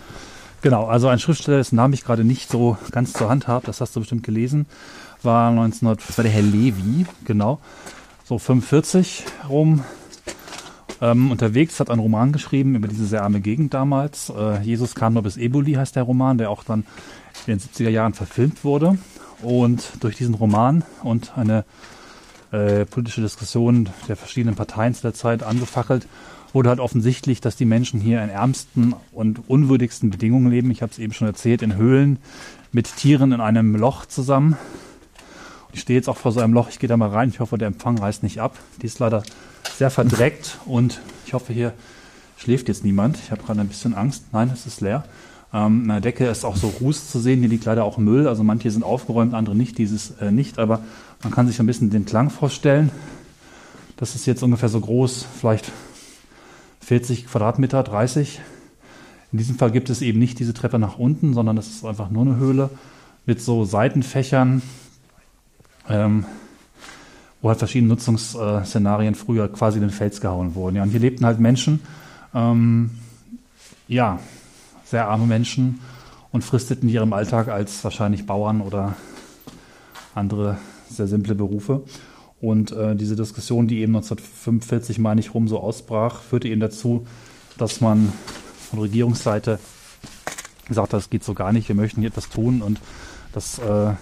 [0.61, 3.81] Genau, also ein Schriftsteller, dessen Namen ich gerade nicht so ganz zur Hand habe, das
[3.81, 4.65] hast du bestimmt gelesen,
[5.21, 6.07] war 1900.
[6.07, 7.05] Das war der Herr Levi.
[7.25, 7.59] Genau,
[8.23, 9.83] so 45 rum.
[11.01, 14.29] Ähm, unterwegs hat einen Roman geschrieben über diese sehr arme Gegend damals.
[14.29, 16.85] Äh, Jesus kam nur bis Eboli heißt der Roman, der auch dann
[17.45, 18.97] in den 70er Jahren verfilmt wurde.
[19.43, 21.65] Und durch diesen Roman und eine
[22.51, 26.07] äh, politische Diskussion der verschiedenen Parteien zu der Zeit angefackelt,
[26.53, 30.71] wurde halt offensichtlich, dass die Menschen hier in ärmsten und unwürdigsten Bedingungen leben.
[30.71, 32.19] Ich habe es eben schon erzählt, in Höhlen
[32.71, 34.57] mit Tieren in einem Loch zusammen.
[35.73, 37.29] Ich stehe jetzt auch vor so einem Loch, ich gehe da mal rein.
[37.29, 38.57] Ich hoffe, der Empfang reißt nicht ab.
[38.81, 39.23] Die ist leider
[39.75, 41.73] sehr verdreckt und ich hoffe, hier
[42.37, 43.17] schläft jetzt niemand.
[43.17, 44.25] Ich habe gerade ein bisschen Angst.
[44.31, 45.03] Nein, es ist leer.
[45.53, 48.27] Ähm, in der Decke ist auch so Ruß zu sehen, hier liegt leider auch Müll.
[48.27, 50.57] Also manche sind aufgeräumt, andere nicht, dieses äh, nicht.
[50.59, 50.81] Aber
[51.21, 52.89] man kann sich ein bisschen den Klang vorstellen.
[53.97, 55.71] Das ist jetzt ungefähr so groß, vielleicht
[56.81, 58.41] 40 Quadratmeter, 30.
[59.31, 62.09] In diesem Fall gibt es eben nicht diese Treppe nach unten, sondern das ist einfach
[62.09, 62.69] nur eine Höhle
[63.25, 64.61] mit so Seitenfächern,
[65.87, 66.25] ähm,
[67.41, 70.75] wo halt verschiedene Nutzungsszenarien früher quasi in den Fels gehauen wurden.
[70.75, 71.79] Ja, und hier lebten halt Menschen,
[72.33, 72.91] ähm,
[73.87, 74.19] ja,
[74.93, 75.79] sehr arme Menschen
[76.31, 78.95] und fristeten in ihrem Alltag als wahrscheinlich Bauern oder
[80.13, 81.81] andere sehr simple Berufe.
[82.39, 87.07] Und äh, diese Diskussion, die eben 1945, meine ich, rum so ausbrach, führte eben dazu,
[87.57, 88.13] dass man
[88.69, 89.57] von Regierungsseite
[90.67, 92.61] gesagt hat, das geht so gar nicht, wir möchten hier etwas tun.
[92.61, 92.79] Und
[93.31, 93.93] das äh,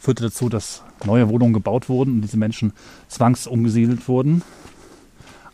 [0.00, 2.72] führte dazu, dass neue Wohnungen gebaut wurden und diese Menschen
[3.06, 4.42] zwangsumgesiedelt wurden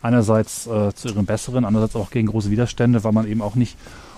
[0.05, 3.77] einerseits äh, zu ihrem Besseren, andererseits auch gegen große Widerstände, weil man eben auch nicht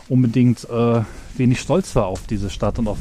[0.10, 1.02] unbedingt äh,
[1.38, 2.98] wenig stolz war auf diese Stadt und auf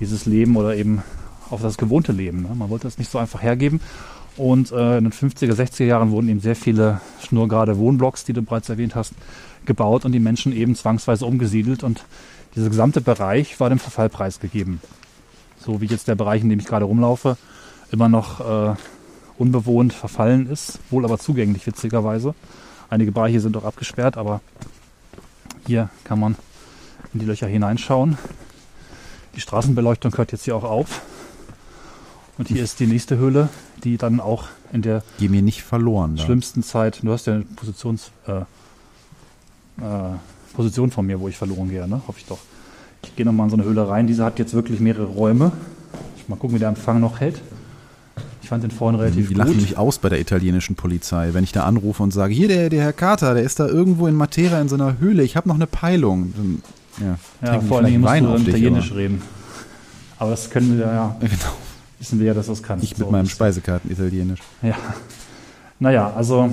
[0.00, 1.02] dieses Leben oder eben
[1.50, 2.42] auf das gewohnte Leben.
[2.42, 2.50] Ne?
[2.54, 3.80] Man wollte das nicht so einfach hergeben.
[4.36, 8.42] Und äh, in den 50er, 60er Jahren wurden eben sehr viele schnurgerade Wohnblocks, die du
[8.42, 9.14] bereits erwähnt hast,
[9.66, 12.04] gebaut und die Menschen eben zwangsweise umgesiedelt und
[12.54, 14.80] dieser gesamte Bereich war dem Verfall preisgegeben.
[15.58, 17.36] So wie jetzt der Bereich, in dem ich gerade rumlaufe,
[17.90, 18.74] immer noch äh,
[19.38, 22.34] unbewohnt verfallen ist, wohl aber zugänglich witzigerweise.
[22.90, 24.40] Einige Bereiche sind auch abgesperrt, aber
[25.66, 26.36] hier kann man
[27.12, 28.18] in die Löcher hineinschauen.
[29.34, 31.02] Die Straßenbeleuchtung hört jetzt hier auch auf.
[32.38, 33.48] Und hier ist die nächste Höhle,
[33.84, 36.24] die dann auch in der Geh mir nicht verloren, da.
[36.24, 38.40] schlimmsten Zeit, du hast ja eine Positions, äh,
[39.82, 40.16] äh,
[40.54, 42.00] Position von mir, wo ich verloren gehe, ne?
[42.06, 42.38] hoffe ich doch.
[43.02, 44.06] Ich gehe nochmal in so eine Höhle rein.
[44.06, 45.52] Diese hat jetzt wirklich mehrere Räume.
[46.26, 47.40] Mal gucken, wie der Empfang noch hält.
[48.48, 49.44] Ich fand den vorhin relativ Die gut.
[49.44, 52.48] Die lachen mich aus bei der italienischen Polizei, wenn ich da anrufe und sage, hier
[52.48, 55.36] der, der Herr Carter, der ist da irgendwo in Matera in so einer Höhle, ich
[55.36, 56.32] habe noch eine Peilung.
[56.34, 56.62] Dann,
[56.98, 59.00] ja, ja vor allem musst Wein du dich, Italienisch aber.
[59.00, 59.22] reden.
[60.18, 61.34] Aber das können wir ja, genau.
[61.98, 62.82] wissen wir ja, dass das kann.
[62.82, 64.40] Ich so mit meinem Speisekarten-Italienisch.
[64.62, 64.76] Ja.
[65.78, 66.50] Naja, also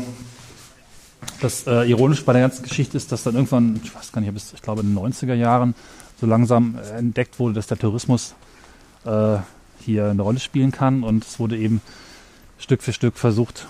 [1.39, 4.33] das äh, Ironische bei der ganzen Geschichte ist, dass dann irgendwann, ich weiß gar nicht,
[4.33, 5.73] bis ich glaube in den 90er Jahren
[6.19, 8.35] so langsam äh, entdeckt wurde, dass der Tourismus
[9.05, 9.37] äh,
[9.85, 11.03] hier eine Rolle spielen kann.
[11.03, 11.81] Und es wurde eben
[12.57, 13.67] Stück für Stück versucht,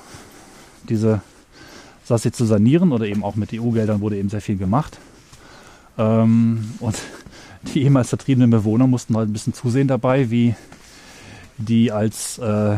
[0.89, 1.21] diese
[2.03, 4.97] Sassi zu sanieren oder eben auch mit EU-Geldern wurde eben sehr viel gemacht.
[5.97, 6.95] Ähm, und
[7.73, 10.55] die ehemals vertriebenen Bewohner mussten halt ein bisschen zusehen dabei, wie
[11.57, 12.77] die als äh,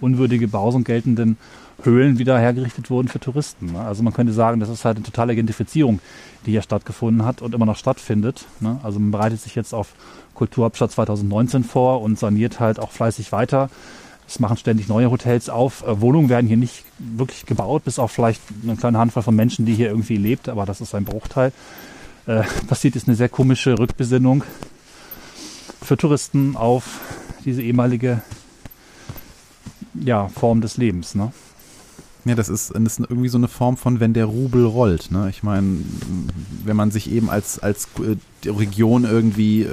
[0.00, 1.38] unwürdige Behausung geltenden
[1.82, 3.72] Höhlen wieder hergerichtet wurden für Touristen.
[3.72, 3.80] Ne?
[3.80, 6.00] Also man könnte sagen, das ist halt eine totale Gentrifizierung,
[6.46, 8.44] die hier stattgefunden hat und immer noch stattfindet.
[8.60, 8.78] Ne?
[8.82, 9.94] Also man bereitet sich jetzt auf
[10.34, 13.70] Kulturhauptstadt 2019 vor und saniert halt auch fleißig weiter.
[14.28, 15.86] Es machen ständig neue Hotels auf.
[15.86, 19.66] Äh, Wohnungen werden hier nicht wirklich gebaut, bis auf vielleicht eine kleine Handvoll von Menschen,
[19.66, 21.52] die hier irgendwie lebt, aber das ist ein Bruchteil.
[22.26, 24.44] Äh, passiert ist eine sehr komische Rückbesinnung
[25.82, 27.00] für Touristen auf
[27.44, 28.22] diese ehemalige
[29.94, 31.14] ja, Form des Lebens.
[31.14, 31.32] Ne?
[32.24, 35.10] Ja, das ist, das ist irgendwie so eine Form von, wenn der Rubel rollt.
[35.10, 35.28] Ne?
[35.28, 35.78] Ich meine,
[36.64, 39.68] wenn man sich eben als, als äh, Region irgendwie äh,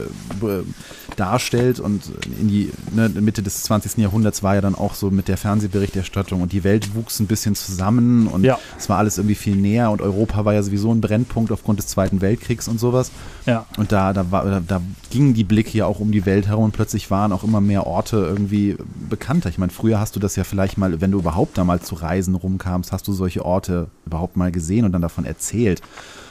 [1.15, 2.01] darstellt und
[2.39, 3.97] in die ne, Mitte des 20.
[3.97, 7.55] Jahrhunderts war ja dann auch so mit der Fernsehberichterstattung und die Welt wuchs ein bisschen
[7.55, 8.57] zusammen und Ja.
[8.77, 11.87] es war alles irgendwie viel näher und Europa war ja sowieso ein Brennpunkt aufgrund des
[11.87, 13.11] Zweiten Weltkriegs und sowas.
[13.45, 13.65] Ja.
[13.77, 16.65] Und da, da, war, da, da gingen die Blicke ja auch um die Welt herum
[16.65, 18.77] und plötzlich waren auch immer mehr Orte irgendwie
[19.09, 19.49] bekannter.
[19.49, 21.95] Ich meine, früher hast du das ja vielleicht mal, wenn du überhaupt da mal zu
[21.95, 25.81] Reisen rumkamst, hast du solche Orte überhaupt mal gesehen und dann davon erzählt.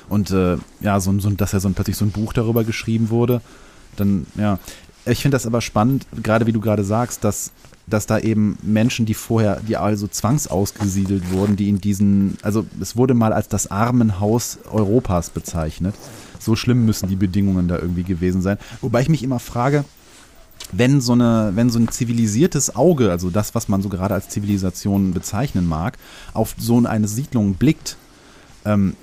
[0.08, 3.10] Und äh, ja, so, so, dass ja so ein, plötzlich so ein Buch darüber geschrieben
[3.10, 3.40] wurde,
[3.96, 4.58] dann, ja.
[5.04, 7.52] Ich finde das aber spannend, gerade wie du gerade sagst, dass
[7.88, 12.96] dass da eben Menschen, die vorher, die also zwangsausgesiedelt wurden, die in diesen, also es
[12.96, 15.94] wurde mal als das Armenhaus Europas bezeichnet.
[16.38, 18.58] So schlimm müssen die Bedingungen da irgendwie gewesen sein.
[18.80, 19.84] Wobei ich mich immer frage,
[20.70, 24.28] wenn so eine, wenn so ein zivilisiertes Auge, also das, was man so gerade als
[24.28, 25.96] Zivilisation bezeichnen mag,
[26.34, 27.96] auf so eine Siedlung blickt,
[28.64, 28.94] ähm,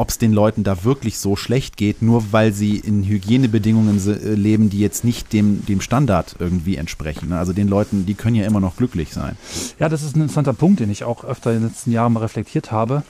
[0.00, 4.32] ob es den Leuten da wirklich so schlecht geht, nur weil sie in Hygienebedingungen äh,
[4.32, 7.28] leben, die jetzt nicht dem, dem Standard irgendwie entsprechen.
[7.28, 7.38] ne?
[7.38, 9.36] Also den Leuten, die können ja immer noch glücklich sein.
[9.78, 12.20] Ja, das ist ein interessanter Punkt, den ich auch öfter in den letzten Jahren mal
[12.20, 13.02] reflektiert habe.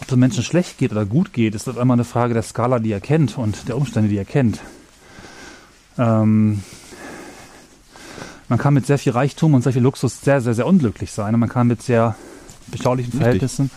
[0.00, 2.92] Ob es Menschen schlecht geht oder gut geht, ist einmal eine Frage der Skala, die
[2.92, 4.60] er kennt und der Umstände, die er kennt.
[5.98, 6.62] Ähm,
[8.48, 11.34] man kann mit sehr viel Reichtum und sehr viel Luxus sehr, sehr, sehr unglücklich sein.
[11.34, 12.14] Und man kann mit sehr
[12.68, 13.20] beschaulichen Richtig.
[13.20, 13.70] Verhältnissen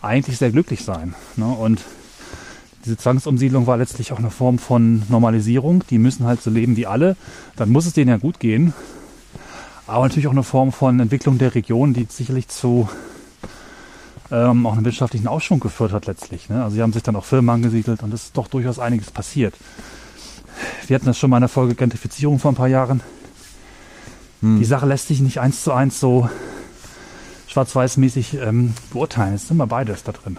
[0.00, 1.14] eigentlich sehr glücklich sein.
[1.36, 1.46] Ne?
[1.46, 1.82] Und
[2.86, 5.82] diese Zwangsumsiedlung war letztlich auch eine Form von Normalisierung.
[5.90, 7.16] Die müssen halt so leben wie alle.
[7.56, 8.72] Dann muss es denen ja gut gehen.
[9.88, 12.88] Aber natürlich auch eine Form von Entwicklung der Region, die sicherlich zu
[14.30, 16.48] ähm, auch einem wirtschaftlichen Aufschwung geführt hat letztlich.
[16.48, 16.62] Ne?
[16.62, 19.54] Also sie haben sich dann auch Firmen angesiedelt und es ist doch durchaus einiges passiert.
[20.86, 23.00] Wir hatten das schon mal in der Folge Gentrifizierung vor ein paar Jahren.
[24.42, 26.28] Die Sache lässt sich nicht eins zu eins so
[27.48, 29.34] schwarz-weiß-mäßig ähm, beurteilen.
[29.34, 30.36] Es ist immer beides da drin.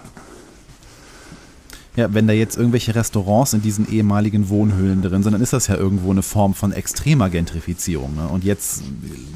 [1.97, 5.65] Ja, wenn da jetzt irgendwelche Restaurants in diesen ehemaligen Wohnhöhlen drin sind, dann ist das
[5.65, 8.15] ja irgendwo eine Form von extremer Gentrifizierung.
[8.15, 8.27] Ne?
[8.27, 8.83] Und jetzt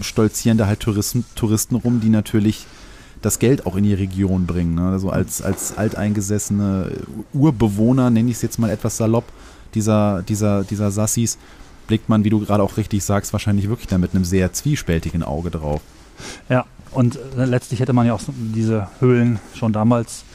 [0.02, 2.68] stolzieren da halt Touristen, Touristen rum, die natürlich
[3.24, 4.76] das Geld auch in die Region bringen.
[4.76, 4.90] Ne?
[4.90, 6.92] Also als, als alteingesessene
[7.34, 9.26] Urbewohner, nenne ich es jetzt mal etwas salopp,
[9.74, 11.40] dieser, dieser, dieser Sassis,
[11.88, 15.24] blickt man, wie du gerade auch richtig sagst, wahrscheinlich wirklich da mit einem sehr zwiespältigen
[15.24, 15.82] Auge drauf.
[16.48, 20.26] Ja, und letztlich hätte man ja auch diese Höhlen schon damals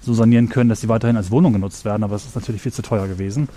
[0.00, 2.72] so sanieren können, dass sie weiterhin als Wohnung genutzt werden, aber es ist natürlich viel
[2.72, 3.48] zu teuer gewesen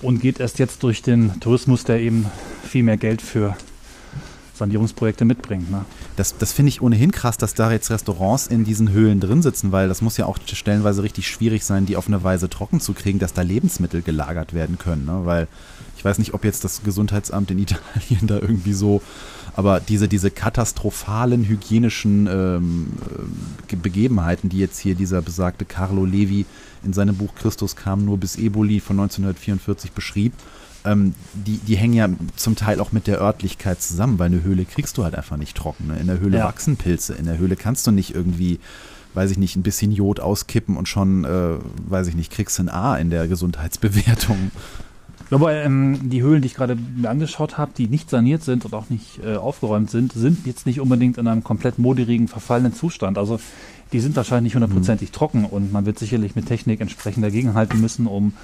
[0.00, 2.26] und geht erst jetzt durch den Tourismus, der eben
[2.64, 3.56] viel mehr Geld für
[4.54, 5.70] Sanierungsprojekte mitbringt.
[5.70, 5.84] Ne?
[6.16, 9.72] Das, das finde ich ohnehin krass, dass da jetzt Restaurants in diesen Höhlen drin sitzen,
[9.72, 12.92] weil das muss ja auch stellenweise richtig schwierig sein, die auf eine Weise trocken zu
[12.92, 15.06] kriegen, dass da Lebensmittel gelagert werden können.
[15.06, 15.22] Ne?
[15.24, 15.48] Weil
[15.96, 19.02] ich weiß nicht, ob jetzt das Gesundheitsamt in Italien da irgendwie so,
[19.54, 22.92] aber diese, diese katastrophalen hygienischen ähm,
[23.70, 26.46] äh, Begebenheiten, die jetzt hier dieser besagte Carlo Levi
[26.84, 30.32] in seinem Buch Christus kam nur bis Eboli von 1944 beschrieb,
[30.84, 34.64] ähm, die, die hängen ja zum Teil auch mit der Örtlichkeit zusammen, weil eine Höhle
[34.64, 35.86] kriegst du halt einfach nicht trocken.
[35.88, 35.98] Ne?
[36.00, 36.44] In der Höhle Ja.
[36.44, 38.58] wachsen Pilze, in der Höhle kannst du nicht irgendwie,
[39.14, 42.64] weiß ich nicht, ein bisschen Jod auskippen und schon, äh, weiß ich nicht, kriegst du
[42.64, 44.50] ein A in der Gesundheitsbewertung.
[45.32, 48.74] Wobei ähm, die Höhlen, die ich gerade mir angeschaut habe, die nicht saniert sind und
[48.74, 53.16] auch nicht äh, aufgeräumt sind, sind jetzt nicht unbedingt in einem komplett moderigen, verfallenen Zustand.
[53.16, 53.40] Also
[53.92, 58.06] die sind wahrscheinlich nicht hundertprozentig trocken und man wird sicherlich mit Technik entsprechend dagegenhalten müssen,
[58.06, 58.34] um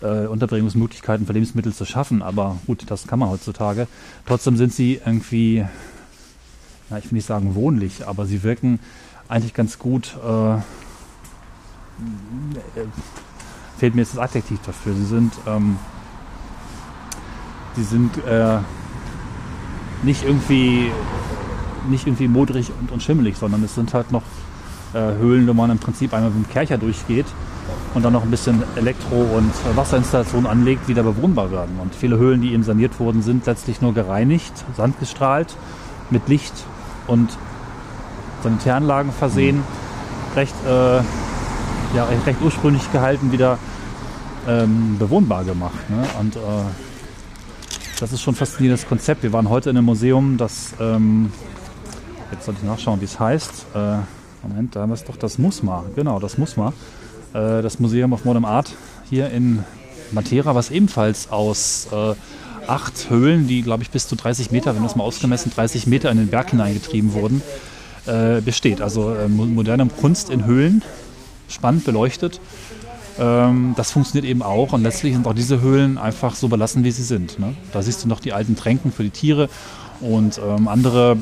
[0.00, 2.22] äh, Unterbringungsmöglichkeiten für Lebensmittel zu schaffen.
[2.22, 3.86] Aber gut, das kann man heutzutage.
[4.26, 5.64] Trotzdem sind sie irgendwie,
[6.90, 8.80] na, ich will nicht sagen wohnlich, aber sie wirken
[9.28, 10.16] eigentlich ganz gut.
[10.26, 10.60] Äh, äh,
[13.78, 14.94] fehlt mir jetzt das Adjektiv dafür.
[14.94, 15.76] Sie sind ähm,
[17.76, 18.58] die sind äh,
[20.02, 20.90] nicht irgendwie
[21.88, 24.22] nicht irgendwie modrig und, und schimmelig, sondern es sind halt noch
[24.94, 27.26] äh, Höhlen, wo man im Prinzip einmal mit dem Kercher durchgeht
[27.94, 31.78] und dann noch ein bisschen Elektro- und äh, Wasserinstallation anlegt, wieder bewohnbar werden.
[31.80, 35.56] Und viele Höhlen, die eben saniert wurden, sind letztlich nur gereinigt, sandgestrahlt,
[36.10, 36.54] mit Licht
[37.06, 37.30] und
[38.42, 39.62] Sanitäranlagen versehen,
[40.34, 40.96] recht, äh,
[41.96, 43.58] ja, recht, recht ursprünglich gehalten, wieder
[44.48, 45.88] ähm, bewohnbar gemacht.
[45.88, 46.04] Ne?
[46.18, 46.40] Und äh,
[48.02, 49.22] das ist schon ein faszinierendes Konzept.
[49.22, 51.30] Wir waren heute in einem Museum, das, ähm,
[52.32, 53.66] jetzt soll ich nachschauen, wie es heißt.
[53.76, 53.98] Äh,
[54.42, 55.84] Moment, da haben wir es doch, das Musma.
[55.94, 56.72] Genau, das Musma.
[57.32, 58.74] Äh, das Museum of Modern Art
[59.08, 59.62] hier in
[60.10, 62.14] Matera, was ebenfalls aus äh,
[62.66, 66.10] acht Höhlen, die glaube ich bis zu 30 Meter, wenn es mal ausgemessen, 30 Meter
[66.10, 67.40] in den Berg hineingetrieben wurden,
[68.06, 68.80] äh, besteht.
[68.80, 70.82] Also äh, moderne Kunst in Höhlen,
[71.46, 72.40] spannend beleuchtet.
[73.18, 76.90] Ähm, das funktioniert eben auch und letztlich sind auch diese Höhlen einfach so belassen, wie
[76.90, 77.38] sie sind.
[77.38, 77.54] Ne?
[77.72, 79.48] Da siehst du noch die alten Tränken für die Tiere
[80.00, 81.16] und ähm, andere,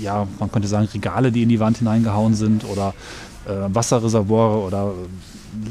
[0.00, 2.94] ja, man könnte sagen, Regale, die in die Wand hineingehauen sind oder
[3.46, 4.92] äh, Wasserreservoire oder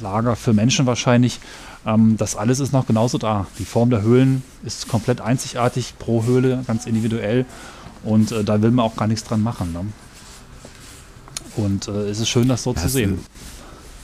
[0.02, 1.40] Lager für Menschen wahrscheinlich.
[1.86, 3.48] Ähm, das alles ist noch genauso da.
[3.60, 7.46] Die Form der Höhlen ist komplett einzigartig, pro Höhle ganz individuell
[8.04, 9.74] und äh, da will man auch gar nichts dran machen.
[9.74, 9.86] Ne?
[11.58, 13.20] Und äh, es ist schön, das so das zu sehen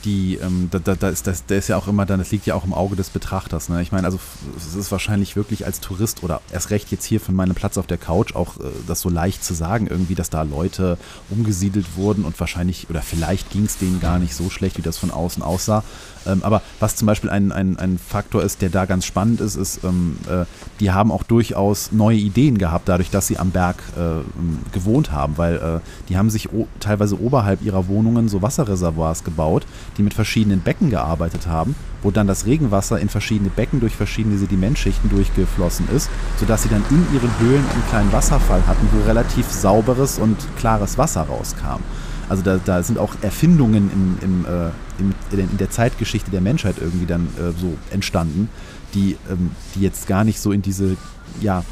[0.04, 2.46] die, ähm, da, da, da, ist, das, der ist ja auch immer dann, das liegt
[2.46, 3.68] ja auch im Auge des Betrachters.
[3.68, 3.82] Ne?
[3.82, 4.18] Ich meine, also
[4.56, 7.86] es ist wahrscheinlich wirklich als Tourist oder erst recht jetzt hier von meinem Platz auf
[7.86, 10.98] der Couch auch äh, das so leicht zu sagen, irgendwie, dass da Leute
[11.30, 14.98] umgesiedelt wurden und wahrscheinlich oder vielleicht ging es denen gar nicht so schlecht, wie das
[14.98, 15.82] von außen aussah.
[16.26, 19.56] Ähm, aber was zum Beispiel ein, ein, ein Faktor ist, der da ganz spannend ist,
[19.56, 20.44] ist, ähm, äh,
[20.80, 25.36] die haben auch durchaus neue Ideen gehabt, dadurch, dass sie am Berg äh, gewohnt haben,
[25.36, 26.48] weil äh, die haben sich
[26.80, 32.26] teilweise oberhalb ihrer Wohnungen so Wasserreservoirs gebaut, die mit verschiedenen Becken gearbeitet haben, wo dann
[32.26, 37.38] das Regenwasser in verschiedene Becken durch verschiedene Sedimentschichten durchgeflossen ist, sodass sie dann in ihren
[37.38, 41.82] Höhlen einen kleinen Wasserfall hatten, wo relativ sauberes und klares Wasser rauskam.
[42.28, 46.76] Also da, da sind auch Erfindungen in, im, äh, in, in, der Zeitgeschichte der Menschheit
[46.80, 48.48] irgendwie dann äh, so entstanden,
[48.94, 50.96] die, ähm, die jetzt gar nicht so in diese
[51.40, 51.64] ja,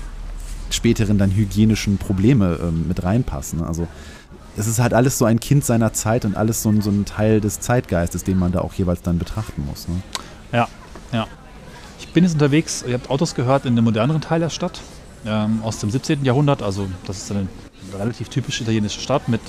[0.71, 3.63] späteren dann hygienischen Probleme ähm, mit reinpassen.
[3.63, 3.89] Also
[4.57, 7.05] es ist halt alles so ein Kind seiner Zeit und alles so ein, so ein
[7.05, 9.89] Teil des Zeitgeistes, den man da auch jeweils dann betrachten muss.
[9.89, 10.03] Ne?
[10.53, 10.69] Ja,
[11.13, 11.27] ja.
[11.99, 14.81] Ich bin jetzt unterwegs, ihr habt Autos gehört, in dem moderneren Teil der Stadt,
[15.25, 16.25] ähm, aus dem 17.
[16.25, 16.63] Jahrhundert.
[16.63, 17.47] Also das ist eine
[17.99, 19.41] relativ typische italienische Stadt mit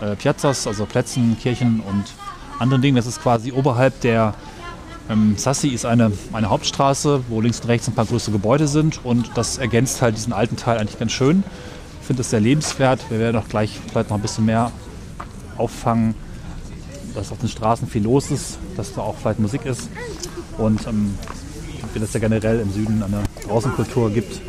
[0.00, 2.04] äh, Piazzas, also Plätzen, Kirchen und
[2.58, 2.96] anderen Dingen.
[2.96, 4.34] Das ist quasi oberhalb der
[5.10, 9.04] ähm, Sassi ist eine, eine Hauptstraße, wo links und rechts ein paar größere Gebäude sind
[9.04, 11.42] und das ergänzt halt diesen alten Teil eigentlich ganz schön
[12.02, 13.00] finde es sehr lebenswert.
[13.10, 14.70] Wir werden auch gleich vielleicht noch ein bisschen mehr
[15.56, 16.14] auffangen,
[17.14, 19.88] dass auf den Straßen viel los ist, dass da auch vielleicht Musik ist.
[20.58, 21.14] Und ähm,
[21.92, 24.40] wenn es ja generell im Süden eine Draußenkultur gibt,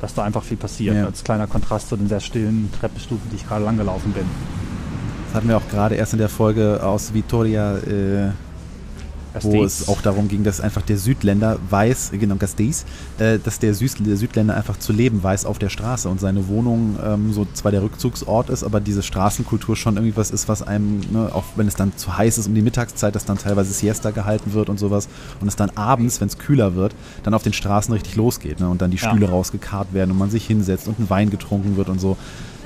[0.00, 0.96] dass da einfach viel passiert.
[0.96, 1.06] Ja.
[1.06, 4.24] Als kleiner Kontrast zu den sehr stillen Treppenstufen, die ich gerade lang gelaufen bin.
[5.26, 8.30] Das hatten wir auch gerade erst in der Folge aus Vitoria äh,
[9.44, 12.84] wo es auch darum ging, dass einfach der Südländer weiß, genau, Gasteiz,
[13.18, 16.48] äh, dass der, Süd, der, Südländer einfach zu leben weiß auf der Straße und seine
[16.48, 20.62] Wohnung ähm, so zwar der Rückzugsort ist, aber diese Straßenkultur schon irgendwie was ist, was
[20.62, 23.72] einem, ne, auch wenn es dann zu heiß ist um die Mittagszeit, dass dann teilweise
[23.72, 25.08] Siesta gehalten wird und sowas
[25.40, 28.68] und es dann abends, wenn es kühler wird, dann auf den Straßen richtig losgeht ne,
[28.68, 29.32] und dann die Stühle ja.
[29.32, 32.16] rausgekarrt werden und man sich hinsetzt und ein Wein getrunken wird und so.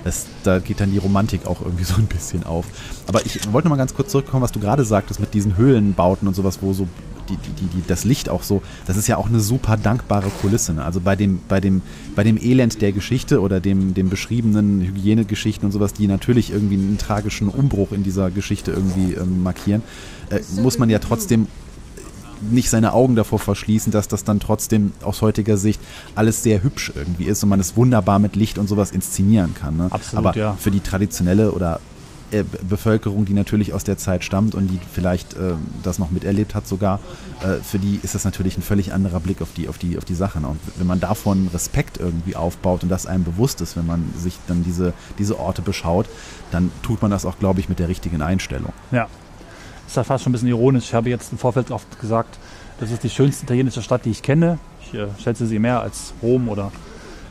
[0.05, 2.67] Das, da geht dann die Romantik auch irgendwie so ein bisschen auf.
[3.07, 6.27] Aber ich wollte noch mal ganz kurz zurückkommen, was du gerade sagtest mit diesen Höhlenbauten
[6.29, 6.89] und sowas, wo so
[7.29, 10.75] die, die, die, das Licht auch so, das ist ja auch eine super dankbare Kulisse.
[10.75, 10.85] Ne?
[10.85, 11.83] Also bei dem, bei, dem,
[12.15, 16.75] bei dem Elend der Geschichte oder dem, dem beschriebenen Hygienegeschichten und sowas, die natürlich irgendwie
[16.75, 19.83] einen tragischen Umbruch in dieser Geschichte irgendwie ähm, markieren,
[20.31, 21.47] äh, muss man ja trotzdem
[22.41, 25.81] nicht seine Augen davor verschließen, dass das dann trotzdem aus heutiger Sicht
[26.15, 29.77] alles sehr hübsch irgendwie ist und man es wunderbar mit Licht und sowas inszenieren kann.
[29.77, 29.89] Ne?
[29.91, 30.55] Absolut, Aber ja.
[30.55, 31.81] für die traditionelle oder
[32.33, 36.55] äh, Bevölkerung, die natürlich aus der Zeit stammt und die vielleicht äh, das noch miterlebt
[36.55, 37.01] hat sogar,
[37.43, 40.05] äh, für die ist das natürlich ein völlig anderer Blick auf die, auf die, auf
[40.05, 40.41] die Sache.
[40.41, 40.47] Ne?
[40.47, 44.39] Und wenn man davon Respekt irgendwie aufbaut und das einem bewusst ist, wenn man sich
[44.47, 46.07] dann diese, diese Orte beschaut,
[46.53, 48.73] dann tut man das auch, glaube ich, mit der richtigen Einstellung.
[48.93, 49.09] Ja,
[49.91, 50.85] ist ja fast schon ein bisschen ironisch.
[50.85, 52.39] Ich habe jetzt im Vorfeld oft gesagt,
[52.79, 54.59] das ist die schönste italienische Stadt, die ich kenne.
[54.83, 56.71] Ich äh, schätze sie mehr als Rom oder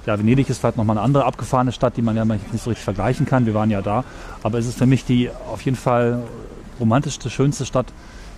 [0.05, 2.83] ja, Venedig ist vielleicht nochmal eine andere abgefahrene Stadt, die man ja nicht so richtig
[2.83, 3.45] vergleichen kann.
[3.45, 4.03] Wir waren ja da.
[4.43, 6.23] Aber es ist für mich die auf jeden Fall
[6.79, 7.87] romantischste, schönste Stadt,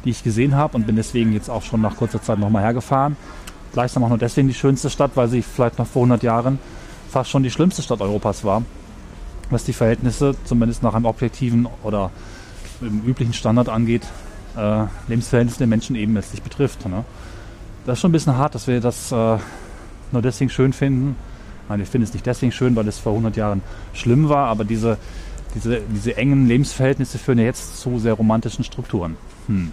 [0.05, 3.15] die ich gesehen habe und bin deswegen jetzt auch schon nach kurzer Zeit nochmal hergefahren.
[3.73, 6.59] Gleichsam auch nur deswegen die schönste Stadt, weil sie vielleicht noch vor 100 Jahren
[7.09, 8.63] fast schon die schlimmste Stadt Europas war,
[9.49, 12.11] was die Verhältnisse zumindest nach einem objektiven oder
[12.81, 14.07] im üblichen Standard angeht,
[14.57, 16.87] äh, Lebensverhältnisse der Menschen eben letztlich betrifft.
[16.87, 17.05] Ne?
[17.85, 19.37] Das ist schon ein bisschen hart, dass wir das äh,
[20.11, 21.15] nur deswegen schön finden.
[21.69, 23.61] Nein, wir finden es nicht deswegen schön, weil es vor 100 Jahren
[23.93, 24.97] schlimm war, aber diese,
[25.55, 29.15] diese, diese engen Lebensverhältnisse führen ja jetzt zu sehr romantischen Strukturen.
[29.47, 29.71] Hm.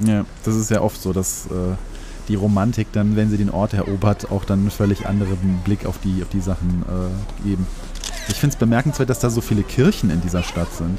[0.00, 1.76] Ja, das ist ja oft so, dass äh,
[2.28, 5.98] die Romantik dann, wenn sie den Ort erobert, auch dann einen völlig anderen Blick auf
[5.98, 7.66] die, auf die Sachen äh, geben.
[8.28, 10.98] Ich finde es bemerkenswert, dass da so viele Kirchen in dieser Stadt sind.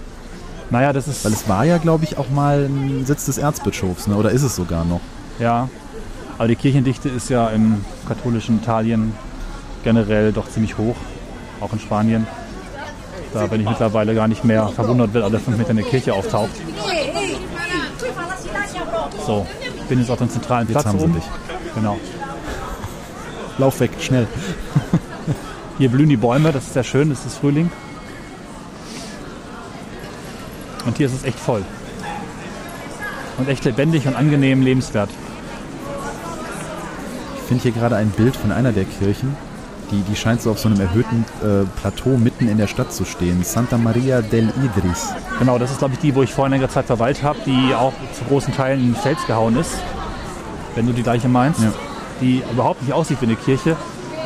[0.71, 1.23] Naja, das ist.
[1.25, 4.15] Weil es war ja, glaube ich, auch mal ein Sitz des Erzbischofs, ne?
[4.15, 5.01] oder ist es sogar noch?
[5.37, 5.69] Ja,
[6.37, 9.13] aber die Kirchendichte ist ja im katholischen Italien
[9.83, 10.95] generell doch ziemlich hoch,
[11.59, 12.25] auch in Spanien.
[13.33, 16.49] Da bin ich mittlerweile gar nicht mehr verwundert, wenn alle fünf Meter eine Kirche auftaucht.
[19.25, 19.45] So,
[19.87, 21.13] bin jetzt auf dem zentralen Jetzt Platz haben sie oben.
[21.15, 21.23] dich.
[21.75, 21.97] Genau.
[23.57, 24.27] Lauf weg, schnell.
[25.77, 27.71] Hier blühen die Bäume, das ist sehr schön, das ist Frühling.
[30.85, 31.63] Und hier ist es echt voll.
[33.37, 35.09] Und echt lebendig und angenehm lebenswert.
[37.37, 39.35] Ich finde hier gerade ein Bild von einer der Kirchen.
[39.91, 43.03] Die, die scheint so auf so einem erhöhten äh, Plateau mitten in der Stadt zu
[43.03, 43.43] stehen.
[43.43, 45.09] Santa Maria del Idris.
[45.37, 47.91] Genau, das ist glaube ich die, wo ich vor einiger Zeit verweilt habe, die auch
[48.17, 49.71] zu großen Teilen in Fels gehauen ist.
[50.75, 51.61] Wenn du die gleiche meinst.
[51.61, 51.73] Ja.
[52.21, 53.75] Die überhaupt nicht aussieht wie eine Kirche,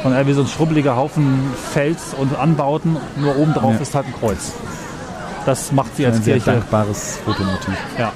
[0.03, 1.39] sondern eher wie so ein schrubbeliger Haufen
[1.74, 2.97] Fels und Anbauten.
[3.16, 3.80] Nur oben drauf Ja.
[3.82, 4.51] ist halt ein Kreuz.
[5.46, 6.52] Das macht sie als Ein sehr Kirche.
[6.52, 7.76] dankbares Fotomotiv.
[8.00, 8.12] Ja.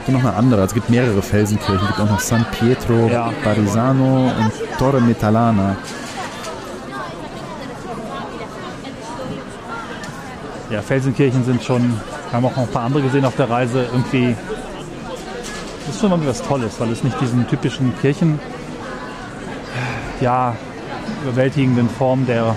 [0.00, 0.62] Es gibt noch eine andere.
[0.62, 1.80] Es gibt mehrere Felsenkirchen.
[1.82, 3.32] Es gibt auch noch San Pietro Ja.
[3.44, 5.76] Barisano und Torre Metallana.
[10.70, 13.84] Ja, Felsenkirchen sind schon, wir haben auch noch ein paar andere gesehen auf der Reise,
[13.92, 14.34] irgendwie,
[15.86, 18.40] das ist schon irgendwie was Tolles, weil es nicht diesen typischen Kirchen,
[20.22, 20.54] ja,
[21.24, 22.54] überwältigenden Form der,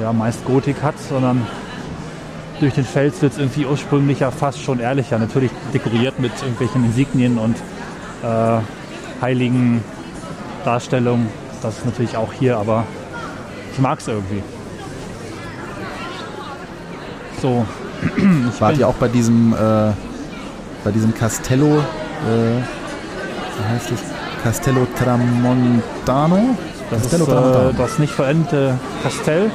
[0.00, 1.46] ja, meist Gotik hat, sondern
[2.60, 7.38] durch den Fels wird es irgendwie ursprünglicher, fast schon ehrlicher, natürlich dekoriert mit irgendwelchen Insignien
[7.38, 7.56] und
[8.22, 8.58] äh,
[9.20, 9.82] heiligen
[10.64, 11.28] Darstellungen,
[11.62, 12.84] das ist natürlich auch hier, aber
[13.72, 14.42] ich mag es irgendwie.
[17.42, 17.66] So,
[18.58, 19.56] Wart bin- ihr auch bei diesem, äh,
[20.84, 22.60] bei diesem Castello, äh,
[23.58, 24.13] wie heißt es?
[24.44, 26.54] Castello Tramontano?
[26.90, 27.72] Das Castello ist äh, Tramontano.
[27.78, 29.50] das nicht vollendete Kastell.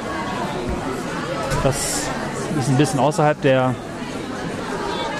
[1.62, 1.76] Das
[2.58, 3.72] ist ein bisschen außerhalb der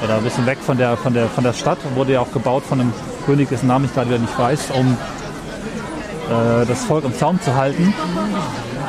[0.02, 1.78] oder ein bisschen weg von der von der von der Stadt.
[1.94, 2.92] Wurde ja auch gebaut von einem
[3.26, 4.96] König, dessen Namen ich gerade wieder nicht weiß, um
[6.28, 7.94] äh, das Volk im Zaum zu halten.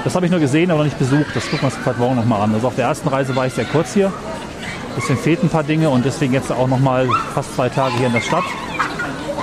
[0.04, 1.28] Das habe ich nur gesehen, aber noch nicht besucht.
[1.36, 2.56] Das gucken wir uns vielleicht morgen nochmal an.
[2.56, 4.12] Also auf der ersten Reise war ich sehr kurz hier.
[4.96, 8.14] Bisschen fehlten ein paar Dinge und deswegen jetzt auch nochmal fast zwei Tage hier in
[8.14, 8.44] der Stadt,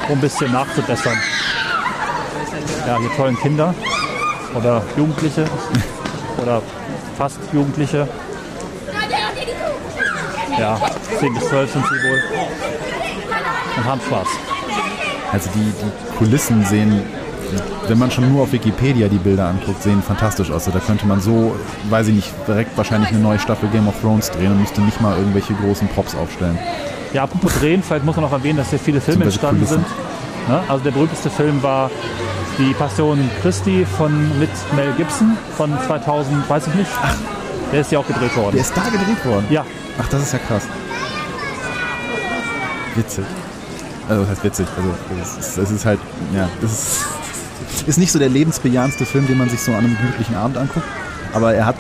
[0.08, 1.18] um ein bisschen nachzubessern.
[2.86, 3.74] Ja, die tollen Kinder
[4.54, 5.44] oder Jugendliche
[6.40, 6.62] oder
[7.16, 8.08] fast Jugendliche.
[10.58, 10.78] Ja,
[11.20, 12.22] 10 bis 12 sind sie wohl.
[13.76, 14.28] Und haben Spaß.
[15.32, 17.02] Also die, die Kulissen sehen,
[17.86, 20.66] wenn man schon nur auf Wikipedia die Bilder anguckt, sehen fantastisch aus.
[20.66, 21.54] Also Da könnte man so,
[21.90, 25.00] weiß ich nicht, direkt wahrscheinlich eine neue Staffel Game of Thrones drehen und müsste nicht
[25.00, 26.58] mal irgendwelche großen Props aufstellen.
[27.12, 29.84] Ja, apropos drehen, vielleicht muss man noch erwähnen, dass hier viele Filme entstanden sind.
[30.48, 30.60] Ne?
[30.68, 31.90] Also der berühmteste Film war
[32.58, 36.90] Die Passion Christi von, mit Mel Gibson von 2000, weiß ich nicht.
[37.72, 38.52] Der ist ja auch gedreht worden.
[38.52, 39.46] Der ist da gedreht worden.
[39.50, 39.64] Ja,
[40.00, 40.62] Ach, das ist ja krass.
[42.94, 43.24] Witzig.
[44.08, 44.66] Also, das heißt witzig.
[44.76, 46.00] Also, es ist, es ist halt,
[46.34, 47.06] ja, das ist,
[47.86, 50.86] ist nicht so der lebensbejahendste Film, den man sich so an einem gemütlichen Abend anguckt.
[51.32, 51.76] Aber er hat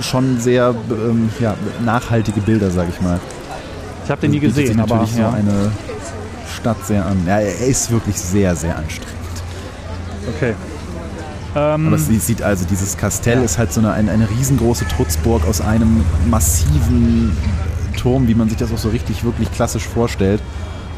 [0.00, 1.54] schon sehr ähm, ja,
[1.84, 3.20] nachhaltige Bilder, sag ich mal.
[4.10, 5.30] Ich habe den nie Das gesehen, aber natürlich ja.
[5.30, 5.70] so eine
[6.56, 7.16] Stadt sehr an.
[7.28, 9.14] Ja, er ist wirklich sehr, sehr anstrengend.
[10.34, 10.54] okay.
[11.54, 15.46] Aber Ähm, es sieht also, dieses Kastell ist halt so eine, eine, eine riesengroße Trutzburg
[15.46, 17.36] aus einem massiven
[17.96, 20.42] Turm, wie man sich das auch so richtig, wirklich klassisch vorstellt.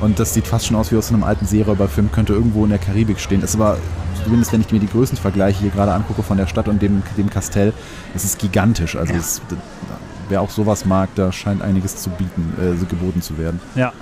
[0.00, 2.78] Und das sieht fast schon aus wie aus einem alten Seeräuberfilm, könnte irgendwo in der
[2.78, 3.42] Karibik stehen.
[3.42, 3.76] Es war,
[4.24, 7.28] zumindest wenn ich mir die Größenvergleiche hier gerade angucke von der Stadt und dem, dem
[7.28, 7.74] Kastell,
[8.14, 8.96] es ist gigantisch.
[8.96, 9.42] Also es,
[10.28, 13.60] wer auch sowas mag, da scheint einiges zu bieten, äh, geboten zu werden.
[13.74, 13.92] Ja.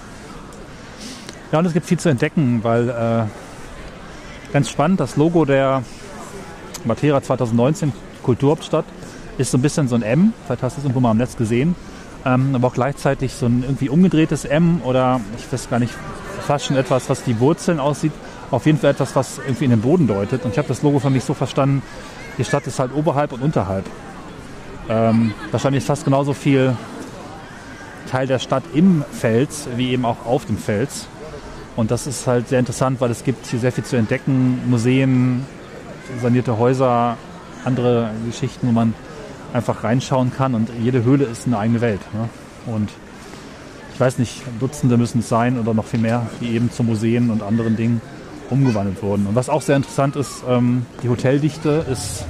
[1.53, 5.83] Ja, und es gibt viel zu entdecken, weil äh, ganz spannend, das Logo der
[6.85, 7.93] Matera 2019
[8.23, 8.85] Kulturhauptstadt
[9.39, 11.37] ist so ein bisschen so ein M, vielleicht hast du es irgendwo mal am Netz
[11.37, 11.75] gesehen,
[12.25, 15.95] ähm, aber auch gleichzeitig so ein irgendwie umgedrehtes M oder ich weiß gar nicht,
[16.47, 18.13] fast schon etwas, was die Wurzeln aussieht,
[18.51, 20.45] auf jeden Fall etwas, was irgendwie in den Boden deutet.
[20.45, 21.83] Und ich habe das Logo für mich so verstanden,
[22.39, 23.85] die Stadt ist halt oberhalb und unterhalb.
[24.89, 26.77] Ähm, wahrscheinlich ist fast genauso viel
[28.11, 31.07] Teil der Stadt im Fels, wie eben auch auf dem Fels.
[31.77, 34.61] Und das ist halt sehr interessant, weil es gibt hier sehr viel zu entdecken.
[34.69, 35.47] Museen,
[36.21, 37.17] sanierte Häuser,
[37.65, 38.95] andere Geschichten, wo man
[39.53, 40.55] einfach reinschauen kann.
[40.55, 42.01] Und jede Höhle ist eine eigene Welt.
[42.13, 42.29] Ne?
[42.67, 42.91] Und
[43.95, 47.31] ich weiß nicht, Dutzende müssen es sein oder noch viel mehr, die eben zu Museen
[47.31, 48.01] und anderen Dingen
[48.49, 49.27] umgewandelt wurden.
[49.27, 52.25] Und was auch sehr interessant ist, ähm, die Hoteldichte ist,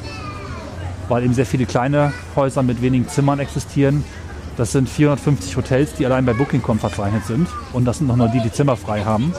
[1.10, 4.04] weil eben sehr viele kleine Häuser mit wenigen Zimmern existieren,
[4.56, 7.48] das sind 450 Hotels, die allein bei Booking.com verzeichnet sind.
[7.72, 9.32] Und das sind noch nur die, die Zimmer frei haben.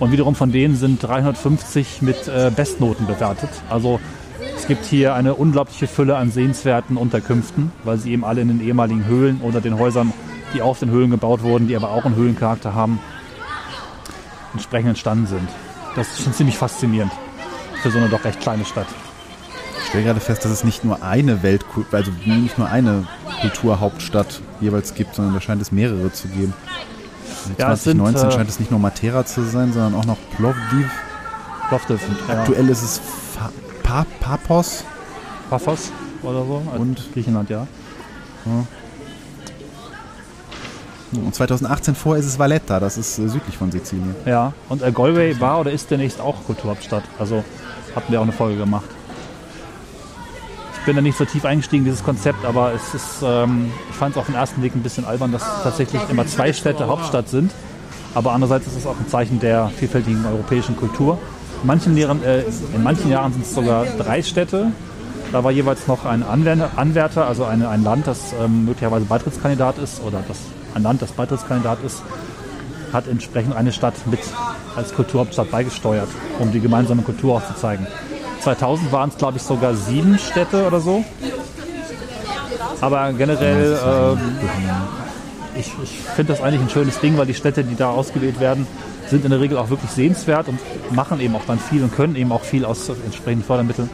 [0.00, 3.50] Und wiederum von denen sind 350 mit äh, Bestnoten bewertet.
[3.68, 4.00] Also
[4.56, 8.60] es gibt hier eine unglaubliche Fülle an sehenswerten Unterkünften, weil sie eben alle in den
[8.60, 10.12] ehemaligen Höhlen oder den Häusern,
[10.54, 12.98] die auf den Höhlen gebaut wurden, die aber auch einen Höhlencharakter haben,
[14.54, 15.48] entsprechend entstanden sind.
[15.96, 17.12] Das ist schon ziemlich faszinierend
[17.82, 18.86] für so eine doch recht kleine Stadt.
[19.92, 23.06] Ich stelle gerade fest, dass es nicht nur eine Weltkultur, also nicht nur eine
[23.42, 26.54] Kulturhauptstadt jeweils gibt, sondern da scheint es mehrere zu geben.
[27.58, 30.16] Ja, es 2019 sind, äh, scheint es nicht nur Matera zu sein, sondern auch noch
[30.34, 30.90] Plovdiv.
[31.68, 32.38] Plovdiv, ja.
[32.40, 33.00] Aktuell ist es
[33.34, 33.50] Fa
[33.82, 34.82] pa Papos.
[35.50, 36.62] Paphos oder so.
[36.70, 37.66] Also Und- Griechenland, ja.
[41.12, 44.14] Und 2018 vorher ist es Valletta, das ist äh, südlich von Sizilien.
[44.24, 47.04] Ja, und äh, Galway war oder ist demnächst auch Kulturhauptstadt.
[47.18, 47.44] Also
[47.94, 48.86] hatten wir auch eine Folge gemacht.
[50.84, 54.18] Bin da nicht so tief eingestiegen, dieses Konzept, aber es ist, ähm, ich fand es
[54.18, 57.52] auf den ersten Weg ein bisschen albern, dass tatsächlich immer zwei Städte Hauptstadt sind.
[58.14, 61.18] Aber andererseits ist es auch ein Zeichen der vielfältigen europäischen Kultur.
[61.62, 62.42] In manchen, Jahren, äh,
[62.74, 64.72] in manchen Jahren sind es sogar drei Städte.
[65.30, 70.02] Da war jeweils noch ein Anwärter, also eine, ein Land, das ähm, möglicherweise Beitrittskandidat ist
[70.02, 70.38] oder das,
[70.74, 72.02] ein Land, das Beitrittskandidat ist,
[72.92, 74.20] hat entsprechend eine Stadt mit
[74.76, 76.08] als Kulturhauptstadt beigesteuert,
[76.38, 77.86] um die gemeinsame Kultur auch zu zeigen.
[78.42, 81.04] 2000 waren es, glaube ich, sogar sieben Städte oder so.
[82.80, 84.18] Aber generell, ähm,
[85.54, 88.66] ich, ich finde das eigentlich ein schönes Ding, weil die Städte, die da ausgewählt werden,
[89.08, 90.58] sind in der Regel auch wirklich sehenswert und
[90.92, 93.90] machen eben auch dann viel und können eben auch viel aus entsprechenden Fördermitteln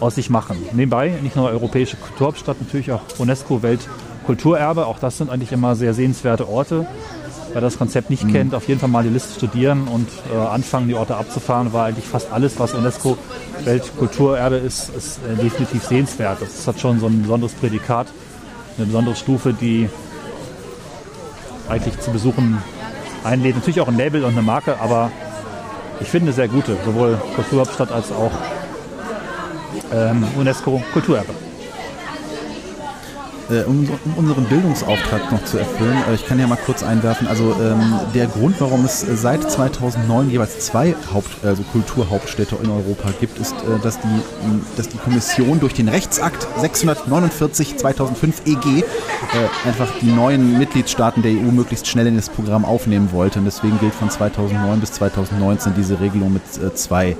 [0.00, 0.56] aus sich machen.
[0.72, 4.86] Nebenbei nicht nur europäische Kulturhauptstadt, natürlich auch UNESCO-Weltkulturerbe.
[4.86, 6.86] Auch das sind eigentlich immer sehr sehenswerte Orte.
[7.54, 10.88] Wer das Konzept nicht kennt, auf jeden Fall mal die Liste studieren und äh, anfangen,
[10.88, 16.38] die Orte abzufahren, weil eigentlich fast alles, was UNESCO-Weltkulturerbe ist, ist äh, definitiv sehenswert.
[16.40, 18.08] Das hat schon so ein besonderes Prädikat,
[18.76, 19.88] eine besondere Stufe, die
[21.68, 22.60] eigentlich zu besuchen
[23.22, 23.54] einlädt.
[23.54, 25.12] Natürlich auch ein Label und eine Marke, aber
[26.00, 28.32] ich finde sehr gute, sowohl Kulturhauptstadt als auch
[29.92, 31.43] ähm, UNESCO-Kulturerbe.
[33.50, 37.26] Äh, um, um unseren Bildungsauftrag noch zu erfüllen, äh, ich kann ja mal kurz einwerfen,
[37.26, 43.10] also ähm, der Grund, warum es seit 2009 jeweils zwei Haupt, also Kulturhauptstädte in Europa
[43.20, 44.22] gibt, ist, äh, dass, die,
[44.76, 48.84] dass die Kommission durch den Rechtsakt 649 2005 EG
[49.66, 53.40] einfach die neuen Mitgliedstaaten der EU möglichst schnell in das Programm aufnehmen wollte.
[53.40, 57.16] Und deswegen gilt von 2009 bis 2019 diese Regelung mit äh, zwei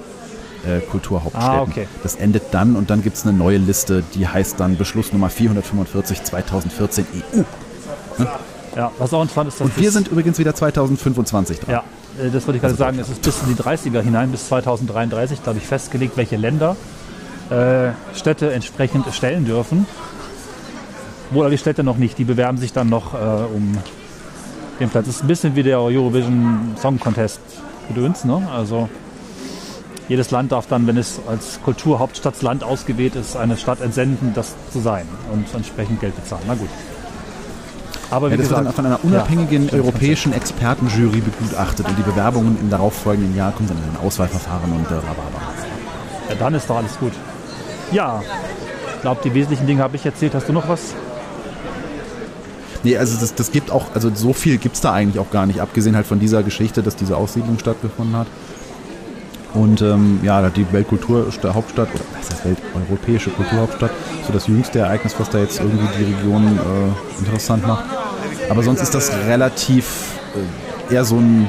[0.67, 1.49] äh, Kulturhauptstädten.
[1.49, 1.87] Ah, okay.
[2.03, 5.31] Das endet dann und dann gibt es eine neue Liste, die heißt dann Beschluss Nummer
[5.31, 7.43] 445 2014 EU.
[8.77, 11.71] Ja, was auch interessant ist, dass Und wir sind übrigens wieder 2025 dran.
[11.71, 11.85] Ja,
[12.25, 12.99] äh, das wollte ich gerade sagen.
[12.99, 16.77] Es ist bis in die 30er hinein, bis 2033, glaube ich, festgelegt, welche Länder
[17.51, 19.87] äh, Städte entsprechend stellen dürfen.
[21.31, 22.19] Wohl die Städte noch nicht.
[22.19, 23.77] Die bewerben sich dann noch äh, um
[24.81, 25.07] den Platz.
[25.07, 27.41] Das ist ein bisschen wie der Eurovision Song Contest
[27.89, 28.25] gedöns.
[28.25, 28.47] Ne?
[28.53, 28.89] Also
[30.09, 34.81] jedes Land darf dann, wenn es als Kulturhauptstadtsland ausgewählt ist, eine Stadt entsenden, das zu
[34.81, 36.43] sein und entsprechend Geld bezahlen.
[36.47, 36.69] Na gut.
[38.11, 42.03] Aber wie Ja, das wird gesagt, dann von einer unabhängigen europäischen Expertenjury begutachtet und die
[42.03, 45.41] Bewerbungen im darauffolgenden Jahr kommen dann in ein Auswahlverfahren und äh, rababa.
[46.29, 47.13] Ja, dann ist doch alles gut.
[47.93, 48.23] Ja,
[48.97, 50.35] ich glaube, die wesentlichen Dinge habe ich erzählt.
[50.35, 50.95] Hast du noch was?
[52.83, 55.47] Nee, also das, das gibt auch, also so viel gibt es da eigentlich auch gar
[55.47, 58.27] nicht, abgesehen halt von dieser Geschichte, dass diese Aussiedlung stattgefunden hat.
[59.55, 63.93] Und ähm, ja, die Weltkulturhauptstadt, oder was heißt Welt, europäische Kulturhauptstadt,
[64.27, 67.85] so das jüngste Ereignis, was da jetzt irgendwie die Region äh, interessant macht.
[68.51, 70.19] Aber sonst ist das relativ
[70.91, 71.49] äh, eher so ein,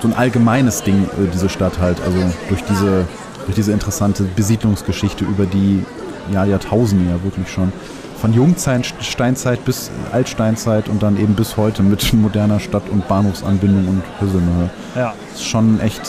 [0.00, 2.00] so ein allgemeines Ding, äh, diese Stadt halt.
[2.00, 3.06] Also durch diese,
[3.44, 5.84] durch diese interessante Besiedlungsgeschichte über die
[6.32, 7.70] ja, Jahrtausende ja wirklich schon.
[8.18, 13.88] Von Jungzeit, Steinzeit bis Altsteinzeit und dann eben bis heute mit moderner Stadt- und Bahnhofsanbindung
[13.88, 14.70] und Hüsselnhöhe.
[14.94, 16.00] Ja, Das ist schon echt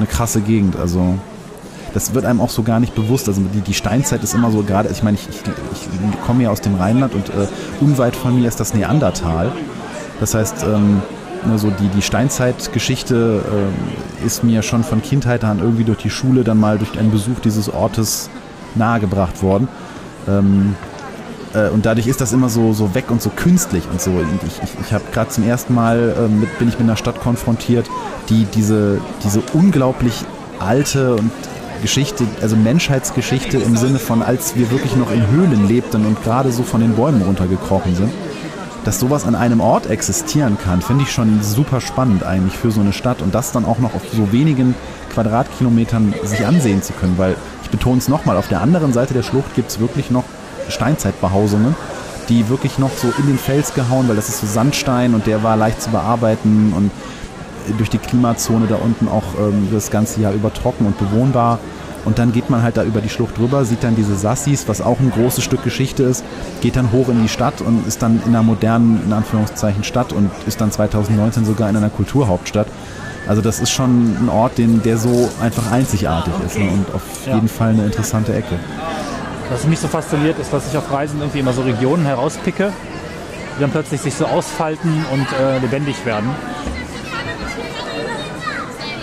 [0.00, 0.76] eine krasse Gegend.
[0.76, 1.14] Also
[1.94, 3.28] das wird einem auch so gar nicht bewusst.
[3.28, 6.50] Also die, die Steinzeit ist immer so gerade, ich meine, ich, ich, ich komme ja
[6.50, 7.46] aus dem Rheinland und äh,
[7.80, 9.52] unweit von mir ist das Neandertal.
[10.18, 11.02] Das heißt, ähm,
[11.46, 16.10] ne, so die, die Steinzeitgeschichte ähm, ist mir schon von Kindheit an irgendwie durch die
[16.10, 18.30] Schule dann mal durch einen Besuch dieses Ortes
[18.74, 19.68] nahegebracht worden.
[20.28, 20.76] Ähm,
[21.54, 24.10] äh, und dadurch ist das immer so, so weg und so künstlich und so.
[24.10, 26.96] Und ich ich, ich habe gerade zum ersten Mal äh, mit, bin ich mit einer
[26.96, 27.88] Stadt konfrontiert,
[28.28, 30.24] die diese, diese unglaublich
[30.58, 31.30] alte und
[31.82, 36.52] Geschichte, also Menschheitsgeschichte im Sinne von, als wir wirklich noch in Höhlen lebten und gerade
[36.52, 38.12] so von den Bäumen runtergekrochen sind.
[38.84, 42.80] Dass sowas an einem Ort existieren kann, finde ich schon super spannend eigentlich für so
[42.80, 44.74] eine Stadt und das dann auch noch auf so wenigen
[45.12, 49.22] Quadratkilometern sich ansehen zu können, weil ich betone es nochmal, auf der anderen Seite der
[49.22, 50.24] Schlucht gibt es wirklich noch
[50.70, 51.74] Steinzeitbehausungen,
[52.28, 55.42] die wirklich noch so in den Fels gehauen, weil das ist so Sandstein und der
[55.42, 56.90] war leicht zu bearbeiten und
[57.76, 61.58] durch die Klimazone da unten auch ähm, das ganze Jahr über trocken und bewohnbar.
[62.06, 64.80] Und dann geht man halt da über die Schlucht drüber, sieht dann diese Sassis, was
[64.80, 66.24] auch ein großes Stück Geschichte ist,
[66.62, 70.14] geht dann hoch in die Stadt und ist dann in einer modernen, in Anführungszeichen, Stadt
[70.14, 72.68] und ist dann 2019 sogar in einer Kulturhauptstadt.
[73.28, 76.70] Also das ist schon ein Ort, den, der so einfach einzigartig ist ne?
[76.70, 77.34] und auf Ja.
[77.34, 78.58] jeden Fall eine interessante Ecke.
[79.50, 82.72] Was mich so fasziniert, ist, dass ich auf Reisen irgendwie immer so Regionen herauspicke,
[83.56, 86.30] die dann plötzlich sich so ausfalten und äh, lebendig werden.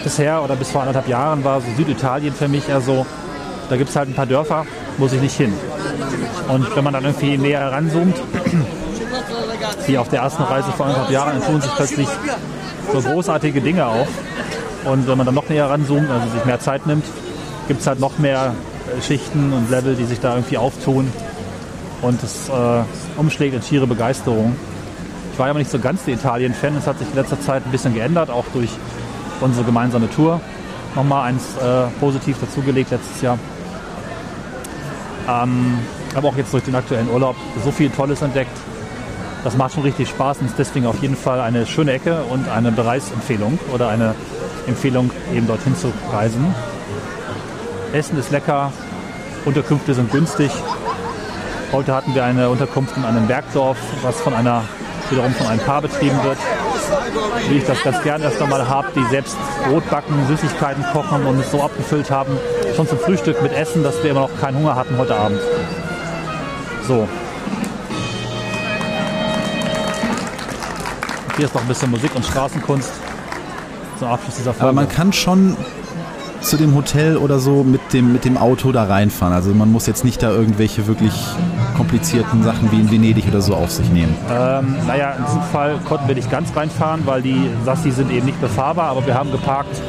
[0.06, 3.06] Bisher oder bis vor anderthalb Jahren war so Süditalien für mich eher so,
[3.70, 4.66] da gibt es halt ein paar Dörfer,
[4.98, 5.54] muss ich nicht hin.
[6.48, 8.16] Und wenn man dann irgendwie näher heranzoomt,
[9.86, 12.08] wie auf der ersten Reise vor anderthalb Jahren, dann tun sich plötzlich
[12.93, 14.08] so großartige Dinge auf.
[14.86, 17.04] Und wenn man dann noch näher ranzoomt, also sich mehr Zeit nimmt,
[17.68, 18.56] gibt es halt noch mehr
[19.02, 21.12] Schichten und Level, die sich da irgendwie auftun.
[22.02, 22.84] Und es äh,
[23.18, 24.56] umschlägt in schiere Begeisterung.
[25.34, 26.76] Ich war ja nicht so ganz der Italien-Fan.
[26.78, 28.70] Es hat sich in letzter Zeit ein bisschen geändert, auch durch
[29.41, 30.41] unsere gemeinsame Tour.
[30.95, 33.38] Nochmal eins äh, positiv dazugelegt letztes Jahr.
[35.28, 35.80] Ähm,
[36.16, 38.58] aber auch jetzt durch den aktuellen Urlaub so viel Tolles entdeckt.
[39.43, 42.50] Das macht schon richtig Spaß und ist deswegen auf jeden Fall eine schöne Ecke und
[42.50, 44.16] eine Bereitsempfehlung oder eine
[44.68, 46.54] Empfehlung, eben dorthin zu reisen.
[47.93, 48.72] Essen ist lecker,
[49.48, 50.52] Unterkünfte sind günstig.
[51.72, 54.66] Heute hatten wir eine Unterkunft in einem Bergdorf, was von einer,
[55.10, 56.38] wiederum von einem Paar betrieben wird.
[57.48, 61.39] Wie ich das ganz gern erst einmal habe, die selbst Brot backen, Süßigkeiten kochen und
[61.39, 62.38] es so abgefüllt haben,
[62.76, 65.39] schon zum Frühstück mit Essen, dass wir immer noch keinen Hunger hatten heute Abend.
[66.86, 67.08] So.
[71.38, 72.91] Hier ist noch ein bisschen Musik und Straßenkunst
[73.98, 74.64] zum Abschluss dieser Folge.
[74.64, 75.56] Aber man kann schon
[76.42, 79.34] zu dem Hotel oder so mit dem, mit dem Auto da reinfahren.
[79.34, 81.14] Also man muss jetzt nicht da irgendwelche wirklich
[81.76, 84.16] komplizierten Sachen wie in Venedig oder so auf sich nehmen.
[84.30, 88.26] Ähm, naja, in diesem Fall konnten wir nicht ganz reinfahren, weil die Sassi sind eben
[88.26, 89.82] nicht befahrbar, aber wir haben geparkt,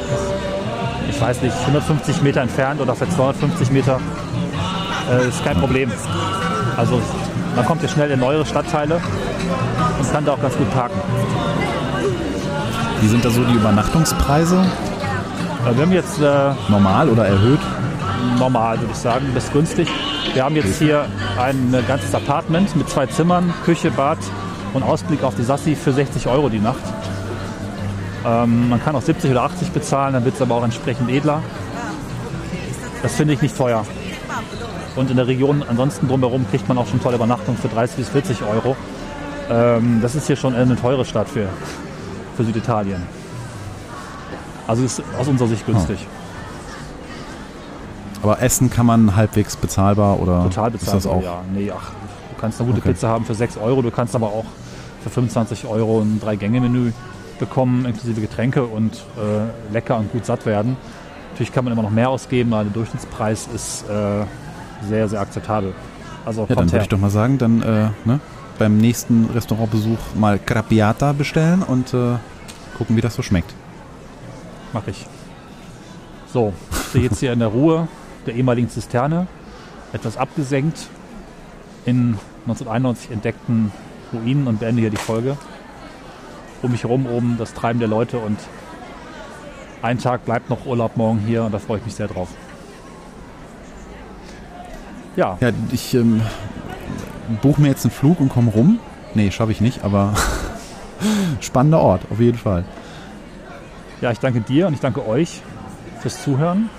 [1.09, 3.99] ich weiß nicht, 150 Meter entfernt oder vielleicht 250 Meter.
[5.11, 5.91] Äh, ist kein Problem.
[6.77, 7.01] Also
[7.55, 9.01] man kommt ja schnell in neuere Stadtteile
[9.99, 10.99] und kann da auch ganz gut parken.
[13.01, 14.65] Wie sind da so die Übernachtungspreise?
[15.65, 17.59] Äh, wir haben jetzt äh, Normal oder erhöht?
[18.37, 19.87] normal, würde ich sagen, bis günstig.
[20.33, 21.05] Wir haben jetzt hier
[21.37, 24.17] ein äh, ganzes Apartment mit zwei Zimmern, Küche, Bad
[24.73, 26.81] und Ausblick auf die Sassi für 60 Euro die Nacht.
[28.25, 31.41] Ähm, man kann auch 70 oder 80 bezahlen, dann wird es aber auch entsprechend edler.
[33.01, 33.85] Das finde ich nicht teuer.
[34.95, 38.09] Und in der Region ansonsten drumherum kriegt man auch schon tolle Übernachtungen für 30 bis
[38.09, 38.75] 40 Euro.
[39.49, 41.47] Ähm, das ist hier schon eine teure Stadt für,
[42.35, 43.18] für Süditalien.
[44.69, 46.05] Also ist aus unserer Sicht günstig.
[48.21, 51.23] Aber Essen kann man halbwegs bezahlbar oder Total ist das bezahlbar, auch?
[51.23, 51.41] ja.
[51.53, 52.89] Nee, ach, du kannst eine gute Okay.
[52.93, 54.45] Pizza haben für 6 Euro, du kannst aber auch
[55.03, 56.91] für 25 Euro ein Drei-Gänge-Menü
[57.39, 60.75] bekommen, inklusive Getränke und äh, lecker und gut satt werden.
[61.31, 64.25] Natürlich kann man immer noch mehr ausgeben, aber der Durchschnittspreis ist äh,
[64.87, 65.73] sehr, sehr akzeptabel.
[66.25, 68.19] Also Ja, dann würde ich doch mal sagen, dann äh, ne,
[68.59, 72.17] beim nächsten Restaurantbesuch mal Crappiata bestellen und äh,
[72.77, 73.53] gucken, wie das so schmeckt.
[74.73, 75.05] Mach ich.
[76.31, 77.87] So, ich stehe jetzt hier in der Ruhe
[78.25, 79.27] der ehemaligen Zisterne,
[79.93, 80.87] etwas abgesenkt
[81.85, 83.71] in 1991 entdeckten
[84.13, 85.37] Ruinen und beende hier die Folge.
[86.61, 88.37] Um mich herum oben das Treiben der Leute und
[89.81, 92.29] ein Tag bleibt noch Urlaub morgen hier und da freue ich mich sehr drauf.
[95.15, 96.21] Ja, Ja, ich ähm,
[97.41, 98.79] buche mir jetzt einen Flug und komme rum.
[99.15, 100.13] Nee, schaffe ich nicht, aber
[101.39, 102.65] spannender Ort, auf jeden Fall.
[104.01, 105.41] Ja, ich danke dir und ich danke euch
[105.99, 106.69] fürs Zuhören.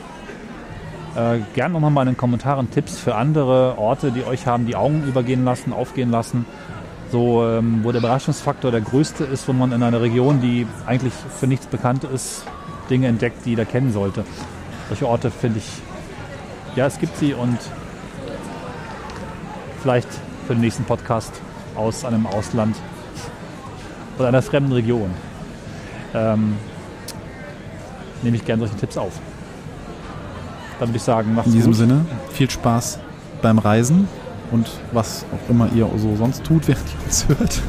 [1.14, 4.74] Äh, gern noch mal in den Kommentaren Tipps für andere Orte, die euch haben die
[4.74, 6.46] Augen übergehen lassen, aufgehen lassen.
[7.12, 11.12] So, ähm, wo der Überraschungsfaktor der größte ist, wo man in einer Region, die eigentlich
[11.12, 12.44] für nichts bekannt ist,
[12.88, 14.24] Dinge entdeckt, die jeder kennen sollte.
[14.88, 15.68] Solche Orte finde ich,
[16.74, 17.58] ja, es gibt sie und
[19.82, 20.08] vielleicht
[20.46, 21.32] für den nächsten Podcast
[21.76, 22.76] aus einem Ausland
[24.18, 25.10] oder einer fremden Region.
[26.14, 26.56] Ähm,
[28.22, 29.12] nehme ich gerne solche Tipps auf.
[30.78, 31.78] Dann würde ich sagen, macht's In diesem gut.
[31.78, 32.98] Sinne, viel Spaß
[33.42, 34.08] beim Reisen
[34.50, 37.60] und was auch immer ihr so sonst tut, während ihr uns hört.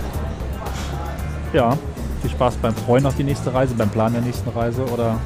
[1.54, 1.78] Ja,
[2.22, 5.18] viel Spaß beim Freuen auf die nächste Reise, beim Plan der nächsten Reise oder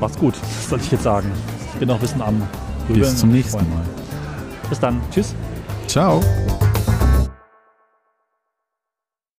[0.00, 1.30] macht's gut, das soll ich jetzt sagen.
[1.72, 2.42] Ich bin noch ein bisschen am
[2.86, 3.58] Grübeln Bis zum nächsten.
[3.58, 3.82] Mal.
[4.70, 5.00] Bis dann.
[5.10, 5.34] Tschüss.
[5.86, 6.20] Ciao.